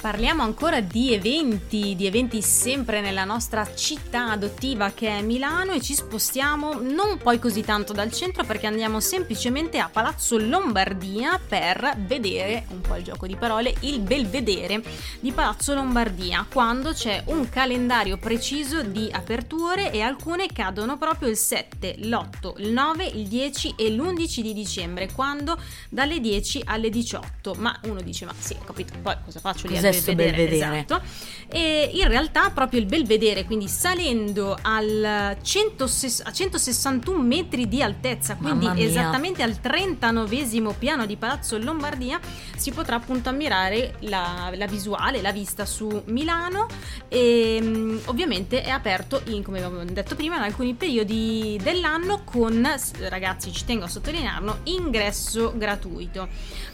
Parliamo 0.02 0.42
ancora 0.42 0.80
di 0.80 1.14
eventi, 1.14 1.94
di 1.94 2.06
eventi 2.06 2.42
sempre 2.42 3.00
nella 3.00 3.22
nostra 3.22 3.72
città 3.72 4.32
adottiva 4.32 4.90
che 4.90 5.18
è 5.18 5.22
Milano 5.22 5.70
e 5.70 5.80
ci 5.80 5.94
spostiamo 5.94 6.80
non 6.80 7.18
poi 7.18 7.38
così 7.38 7.62
tanto 7.62 7.92
dal 7.92 8.10
centro 8.10 8.42
perché 8.42 8.66
andiamo 8.66 8.98
semplicemente 8.98 9.78
a 9.78 9.88
Palazzo 9.88 10.38
Lombardia 10.38 11.38
per 11.38 11.94
vedere 11.98 12.64
un 12.70 12.80
po' 12.80 12.96
il 12.96 13.04
gioco 13.04 13.28
di 13.28 13.36
parole, 13.36 13.76
il 13.82 14.00
belvedere 14.00 14.82
di 15.20 15.30
Palazzo 15.30 15.72
Lombardia, 15.72 16.46
quando 16.52 16.90
c'è 16.90 17.22
un 17.26 17.48
calendario 17.48 18.16
preciso 18.16 18.82
di 18.82 19.08
aperture 19.08 19.92
e 19.92 20.00
alcune 20.00 20.48
cadono 20.48 20.98
proprio 20.98 21.28
il 21.28 21.36
7, 21.36 21.98
l'8, 21.98 22.54
il 22.56 22.72
9, 22.72 23.04
il 23.04 23.28
10 23.28 23.74
e 23.76 23.88
l'11 23.90 24.40
di 24.40 24.52
dicembre, 24.52 25.12
quando 25.12 25.56
dalle 25.88 26.18
10 26.18 26.62
alle 26.64 26.90
18. 26.90 27.54
Ma 27.58 27.78
uno 27.84 28.00
dice 28.00 28.24
"Ma 28.24 28.34
sì, 28.36 28.56
capito, 28.64 28.94
poi 29.00 29.14
cosa 29.24 29.38
faccio 29.38 29.68
lì 29.68 29.74
Cos'è 29.74 29.91
sto 29.92 30.14
belvedere? 30.14 30.78
Esatto. 30.80 31.02
E 31.54 31.90
in 31.92 32.08
realtà 32.08 32.48
proprio 32.48 32.80
il 32.80 32.86
belvedere, 32.86 33.44
quindi 33.44 33.68
salendo 33.68 34.56
al 34.62 35.36
160 35.40 36.30
a 36.30 36.32
161 36.32 37.22
metri 37.22 37.68
di 37.68 37.82
altezza, 37.82 38.36
quindi 38.36 38.82
esattamente 38.82 39.42
al 39.42 39.60
39 39.60 40.74
piano 40.78 41.04
di 41.04 41.16
Palazzo 41.16 41.58
Lombardia, 41.58 42.18
si 42.56 42.70
potrà 42.70 42.96
appunto 42.96 43.28
ammirare 43.28 43.96
la, 44.00 44.50
la 44.54 44.66
visuale, 44.66 45.20
la 45.20 45.30
vista 45.30 45.66
su 45.66 46.02
Milano 46.06 46.68
e 47.08 47.58
mm, 47.60 47.98
ovviamente 48.06 48.62
è 48.62 48.70
aperto 48.70 49.20
in, 49.26 49.42
come 49.42 49.62
abbiamo 49.62 49.84
detto 49.84 50.14
prima, 50.14 50.36
in 50.36 50.42
alcuni 50.42 50.72
periodi 50.72 51.60
dell'anno 51.62 52.22
con, 52.24 52.66
ragazzi 53.00 53.52
ci 53.52 53.66
tengo 53.66 53.84
a 53.84 53.88
sottolinearlo, 53.88 54.60
ingresso 54.64 55.52
gratuito. 55.54 56.28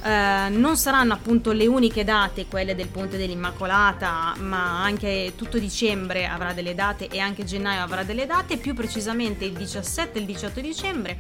Eh, 0.05 0.49
non 0.51 0.77
saranno 0.77 1.15
appunto 1.15 1.51
le 1.51 1.67
uniche 1.67 2.05
date 2.05 2.47
quelle 2.47 2.77
del 2.77 2.89
Ponte 3.09 3.25
dell'Immacolata, 3.25 4.35
ma 4.41 4.83
anche 4.83 5.33
tutto 5.35 5.59
dicembre 5.59 6.27
avrà 6.27 6.53
delle 6.53 6.75
date 6.75 7.09
e 7.09 7.21
anche 7.21 7.43
gennaio 7.43 7.83
avrà 7.83 8.03
delle 8.03 8.27
date, 8.27 8.59
più 8.59 8.75
precisamente 8.75 9.47
il 9.47 9.55
17 9.55 10.19
e 10.19 10.21
il 10.21 10.27
18 10.27 10.61
dicembre 10.61 11.19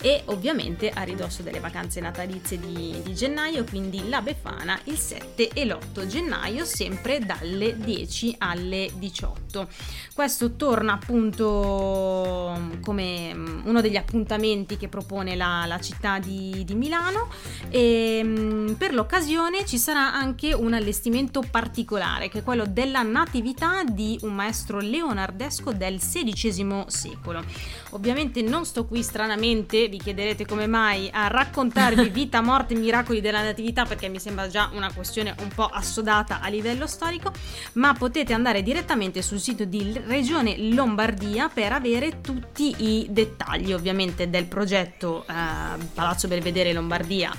e 0.00 0.22
ovviamente 0.26 0.90
a 0.90 1.02
ridosso 1.02 1.42
delle 1.42 1.60
vacanze 1.60 2.00
natalizie 2.00 2.58
di, 2.58 3.00
di 3.02 3.14
gennaio, 3.14 3.64
quindi 3.64 4.08
la 4.08 4.22
Befana 4.22 4.78
il 4.84 4.96
7 4.96 5.48
e 5.48 5.64
l'8 5.64 6.06
gennaio, 6.06 6.64
sempre 6.64 7.18
dalle 7.18 7.76
10 7.76 8.36
alle 8.38 8.90
18. 8.96 9.68
Questo 10.14 10.54
torna 10.56 10.94
appunto 10.94 12.76
come 12.80 13.34
mm, 13.34 13.60
uno 13.64 13.80
degli 13.80 13.96
appuntamenti 13.96 14.76
che 14.76 14.88
propone 14.88 15.36
la, 15.36 15.64
la 15.66 15.80
città 15.80 16.18
di, 16.18 16.64
di 16.64 16.74
Milano 16.74 17.28
e 17.68 18.20
mm, 18.24 18.72
per 18.72 18.94
l'occasione 18.94 19.64
ci 19.64 19.78
sarà 19.78 20.12
anche 20.12 20.52
un 20.52 20.74
allestimento 20.74 21.42
particolare 21.48 22.28
che 22.28 22.40
è 22.40 22.42
quello 22.42 22.64
della 22.66 23.02
natività 23.02 23.84
di 23.84 24.18
un 24.22 24.34
maestro 24.34 24.80
leonardesco 24.80 25.72
del 25.72 25.98
XVI 25.98 26.84
secolo. 26.86 27.42
Ovviamente 27.90 28.42
non 28.42 28.64
sto 28.64 28.86
qui 28.86 29.02
stranamente, 29.02 29.87
vi 29.88 29.98
chiederete 29.98 30.46
come 30.46 30.66
mai, 30.66 31.08
a 31.12 31.26
raccontarvi 31.28 32.08
vita, 32.10 32.40
morte 32.40 32.74
e 32.74 32.78
miracoli 32.78 33.20
della 33.20 33.42
natività 33.42 33.84
perché 33.84 34.08
mi 34.08 34.18
sembra 34.18 34.48
già 34.48 34.70
una 34.72 34.92
questione 34.92 35.34
un 35.40 35.48
po' 35.48 35.66
assodata 35.66 36.40
a 36.40 36.48
livello 36.48 36.86
storico, 36.86 37.32
ma 37.74 37.92
potete 37.94 38.32
andare 38.32 38.62
direttamente 38.62 39.22
sul 39.22 39.40
sito 39.40 39.64
di 39.64 40.00
Regione 40.06 40.56
Lombardia 40.58 41.48
per 41.48 41.72
avere 41.72 42.20
tutti 42.20 42.74
i 42.78 43.06
dettagli 43.10 43.72
ovviamente 43.72 44.30
del 44.30 44.46
progetto 44.46 45.24
eh, 45.28 45.84
Palazzo 45.94 46.28
Belvedere 46.28 46.72
Lombardia 46.72 47.32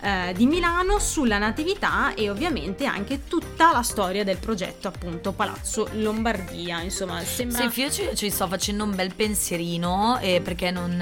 eh, 0.00 0.32
di 0.36 0.46
Milano 0.46 0.98
sulla 0.98 1.38
natività 1.38 2.14
e 2.14 2.30
ovviamente 2.30 2.84
anche 2.84 3.24
tutta 3.24 3.72
la 3.72 3.82
storia 3.82 4.24
del 4.24 4.38
progetto 4.38 4.88
appunto 4.88 5.32
Palazzo 5.32 5.88
Lombardia. 5.92 6.80
Insomma, 6.80 7.22
sembra... 7.22 7.68
Sì, 7.70 7.80
io 7.80 7.90
ci, 7.90 8.08
ci 8.14 8.30
sto 8.30 8.46
facendo 8.46 8.84
un 8.84 8.94
bel 8.94 9.14
pensierino 9.14 10.18
eh, 10.20 10.40
perché 10.42 10.70
non, 10.70 10.96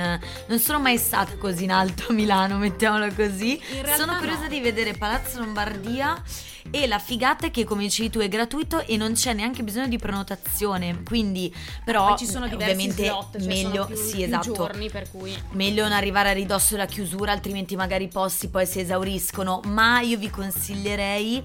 non, 0.46 0.58
sono 0.58 0.80
mai 0.80 0.98
stata 0.98 1.36
così 1.36 1.64
in 1.64 1.72
alto 1.72 2.06
a 2.08 2.12
Milano, 2.12 2.56
mettiamolo 2.58 3.12
così. 3.14 3.60
Sono 3.96 4.16
curiosa 4.16 4.42
no. 4.42 4.48
di 4.48 4.60
vedere 4.60 4.94
Palazzo 4.94 5.40
Lombardia 5.40 6.22
e 6.70 6.86
la 6.86 6.98
figata 6.98 7.46
è 7.46 7.50
che, 7.50 7.64
come 7.64 7.82
dicevi 7.82 8.10
tu, 8.10 8.18
è 8.20 8.28
gratuito 8.28 8.84
e 8.86 8.96
non 8.96 9.12
c'è 9.12 9.32
neanche 9.32 9.62
bisogno 9.62 9.88
di 9.88 9.98
prenotazione. 9.98 11.02
Quindi, 11.04 11.54
però, 11.84 12.08
Poi 12.08 12.18
ci 12.18 12.26
sono 12.26 12.46
ovviamente 12.46 13.04
slot, 13.04 13.38
cioè 13.38 13.46
meglio, 13.46 13.86
più, 13.86 13.96
sì, 13.96 14.22
esatto. 14.22 14.52
giorni 14.52 14.90
per 14.90 15.10
cui 15.10 15.36
meglio 15.52 15.82
non 15.82 15.92
arrivare 15.92 16.30
a 16.30 16.32
ridosso 16.32 16.74
della 16.74 16.86
chiusura, 16.86 17.32
altrimenti 17.32 17.76
magari 17.76 18.04
i 18.04 18.08
posti 18.08 18.48
poi 18.48 18.66
si 18.66 18.80
esauriscono. 18.80 19.60
Ma 19.64 20.00
io 20.00 20.18
vi 20.18 20.30
consiglierei 20.30 21.42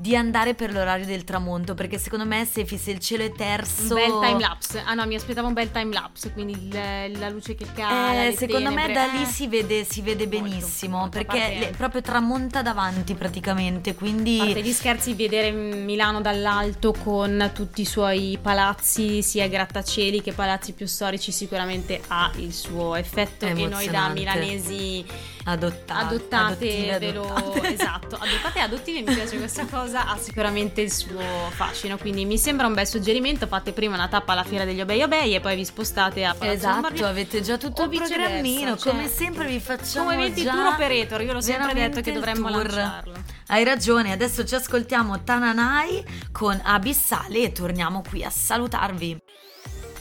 di 0.00 0.14
andare 0.14 0.54
per 0.54 0.72
l'orario 0.72 1.04
del 1.04 1.24
tramonto 1.24 1.74
perché 1.74 1.98
secondo 1.98 2.24
me 2.24 2.44
se, 2.44 2.64
se 2.64 2.90
il 2.92 3.00
cielo 3.00 3.24
è 3.24 3.32
terzo 3.32 3.94
un 3.94 4.20
bel 4.20 4.28
time 4.28 4.38
lapse. 4.38 4.82
Ah 4.86 4.94
no 4.94 5.04
mi 5.06 5.16
aspettavo 5.16 5.48
un 5.48 5.54
bel 5.54 5.72
time 5.72 5.92
lapse 5.92 6.32
quindi 6.32 6.52
il, 6.52 7.18
la 7.18 7.28
luce 7.28 7.56
che 7.56 7.66
cala 7.74 8.26
eh, 8.26 8.32
secondo 8.32 8.68
tenebre. 8.68 8.86
me 8.86 8.92
da 8.92 9.06
lì 9.06 9.24
si 9.24 9.48
vede, 9.48 9.82
si 9.84 10.00
vede 10.00 10.28
benissimo 10.28 10.98
molto, 10.98 11.18
perché 11.18 11.58
le, 11.58 11.74
proprio 11.76 12.00
tramonta 12.00 12.62
davanti 12.62 13.14
praticamente 13.14 13.96
quindi 13.96 14.38
a 14.38 14.44
parte 14.44 14.62
gli 14.62 14.72
scherzi 14.72 15.14
vedere 15.14 15.50
Milano 15.50 16.20
dall'alto 16.20 16.92
con 16.92 17.50
tutti 17.52 17.80
i 17.80 17.84
suoi 17.84 18.38
palazzi 18.40 19.20
sia 19.20 19.48
grattacieli 19.48 20.22
che 20.22 20.32
palazzi 20.32 20.74
più 20.74 20.86
storici 20.86 21.32
sicuramente 21.32 22.00
ha 22.06 22.30
il 22.36 22.52
suo 22.52 22.94
effetto 22.94 23.46
e 23.46 23.52
noi 23.66 23.88
da 23.88 24.08
milanesi 24.10 25.04
adottate, 25.44 26.04
adottate 26.04 26.98
ve 26.98 27.12
lo 27.12 27.62
esatto 27.62 28.16
adottate 28.16 28.58
e 28.58 28.60
adottive 28.60 28.98
mi 29.00 29.14
piace 29.14 29.38
questa 29.38 29.64
cosa 29.70 29.87
cosa 29.88 30.06
ha 30.06 30.18
sicuramente 30.18 30.82
il 30.82 30.92
suo 30.92 31.18
fascino, 31.50 31.96
quindi 31.96 32.26
mi 32.26 32.36
sembra 32.36 32.66
un 32.66 32.74
bel 32.74 32.86
suggerimento. 32.86 33.46
Fate 33.46 33.72
prima 33.72 33.94
una 33.94 34.08
tappa 34.08 34.32
alla 34.32 34.44
fiera 34.44 34.66
degli 34.66 34.80
Obei 34.82 35.02
Obei 35.02 35.34
e 35.34 35.40
poi 35.40 35.56
vi 35.56 35.64
spostate 35.64 36.24
a 36.24 36.34
Palazzo 36.34 36.56
Esatto, 36.56 36.72
Lombardia. 36.74 37.08
avete 37.08 37.40
già 37.40 37.56
tutto 37.56 37.84
il 37.84 37.88
programmino, 37.88 38.76
cioè, 38.76 38.92
come 38.92 39.08
sempre 39.08 39.46
vi 39.46 39.58
facciamo 39.58 40.10
come 40.10 40.18
eventi 40.18 40.42
già 40.42 40.52
tour 40.52 40.66
operator, 40.66 41.22
io 41.22 41.32
l'ho 41.32 41.40
sempre 41.40 41.72
detto 41.72 42.00
che 42.02 42.12
dovremmo 42.12 42.50
lanciarlo. 42.50 43.14
Hai 43.46 43.64
ragione, 43.64 44.12
adesso 44.12 44.44
ci 44.44 44.54
ascoltiamo 44.54 45.24
Tananai 45.24 46.04
con 46.32 46.60
Abissale 46.62 47.44
e 47.44 47.52
torniamo 47.52 48.02
qui 48.06 48.22
a 48.22 48.30
salutarvi. 48.30 49.18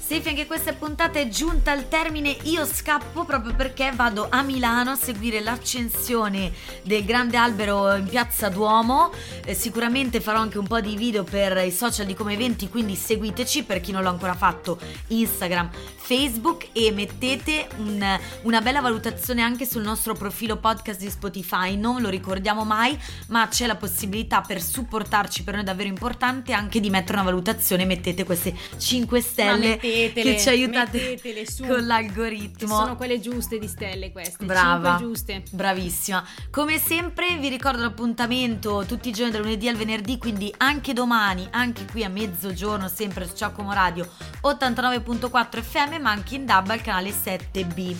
Sefi, 0.07 0.29
anche 0.29 0.45
questa 0.45 0.71
puntata 0.71 1.19
è 1.19 1.27
giunta 1.27 1.73
al 1.73 1.89
termine. 1.89 2.33
Io 2.43 2.65
scappo 2.65 3.25
proprio 3.25 3.53
perché 3.53 3.91
vado 3.93 4.27
a 4.29 4.41
Milano 4.41 4.91
a 4.91 4.95
seguire 4.95 5.41
l'accensione 5.41 6.53
del 6.83 7.03
grande 7.03 7.35
albero 7.35 7.93
in 7.93 8.07
piazza 8.07 8.47
Duomo. 8.47 9.11
Eh, 9.43 9.53
sicuramente 9.53 10.21
farò 10.21 10.39
anche 10.39 10.59
un 10.59 10.65
po' 10.65 10.79
di 10.79 10.95
video 10.95 11.25
per 11.25 11.57
i 11.57 11.73
social 11.73 12.05
di 12.05 12.13
come 12.13 12.35
eventi, 12.35 12.69
quindi 12.69 12.95
seguiteci 12.95 13.63
per 13.63 13.81
chi 13.81 13.91
non 13.91 14.01
l'ha 14.01 14.09
ancora 14.09 14.33
fatto. 14.33 14.79
Instagram, 15.07 15.71
Facebook 15.97 16.69
e 16.71 16.89
mettete 16.93 17.67
un, 17.79 18.19
una 18.43 18.61
bella 18.61 18.79
valutazione 18.79 19.41
anche 19.41 19.65
sul 19.65 19.81
nostro 19.81 20.13
profilo 20.13 20.55
podcast 20.55 21.01
di 21.01 21.09
Spotify. 21.09 21.75
Non 21.75 22.01
lo 22.01 22.07
ricordiamo 22.07 22.63
mai, 22.63 22.97
ma 23.27 23.45
c'è 23.49 23.65
la 23.65 23.75
possibilità 23.75 24.39
per 24.39 24.61
supportarci, 24.61 25.43
per 25.43 25.55
noi 25.55 25.65
davvero 25.65 25.89
importante, 25.89 26.53
anche 26.53 26.79
di 26.79 26.89
mettere 26.89 27.15
una 27.15 27.25
valutazione. 27.25 27.83
Mettete 27.83 28.23
queste 28.23 28.55
5 28.77 29.19
stelle 29.19 29.77
mettetele, 29.97 30.33
che 30.35 30.39
ci 30.39 30.49
aiutate 30.49 31.19
con 31.65 31.85
l'algoritmo. 31.85 32.75
Sono 32.75 32.95
quelle 32.95 33.19
giuste 33.19 33.59
di 33.59 33.67
stelle 33.67 34.11
queste. 34.11 34.45
Brava. 34.45 34.97
giuste. 34.99 35.43
Bravissima. 35.51 36.25
Come 36.49 36.79
sempre 36.79 37.37
vi 37.37 37.49
ricordo 37.49 37.81
l'appuntamento 37.81 38.85
tutti 38.87 39.09
i 39.09 39.11
giorni 39.11 39.31
dal 39.31 39.41
lunedì 39.41 39.67
al 39.67 39.75
venerdì, 39.75 40.17
quindi 40.17 40.53
anche 40.57 40.93
domani, 40.93 41.47
anche 41.51 41.85
qui 41.85 42.03
a 42.03 42.09
mezzogiorno, 42.09 42.87
sempre 42.87 43.27
su 43.27 43.33
Giacomo 43.33 43.73
Radio 43.73 44.07
89.4 44.41 45.61
FM, 45.61 46.01
ma 46.01 46.11
anche 46.11 46.35
in 46.35 46.45
DAB 46.45 46.69
al 46.69 46.81
canale 46.81 47.11
7B. 47.11 47.95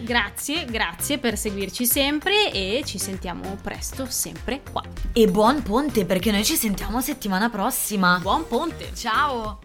Grazie, 0.00 0.64
grazie 0.66 1.18
per 1.18 1.38
seguirci 1.38 1.86
sempre 1.86 2.52
e 2.52 2.82
ci 2.84 2.98
sentiamo 2.98 3.56
presto, 3.62 4.06
sempre 4.06 4.62
qua. 4.70 4.82
E 5.12 5.26
buon 5.28 5.62
ponte 5.62 6.04
perché 6.04 6.30
noi 6.30 6.44
ci 6.44 6.56
sentiamo 6.56 7.00
settimana 7.00 7.48
prossima. 7.48 8.18
Buon 8.20 8.46
ponte! 8.46 8.90
Ciao! 8.94 9.60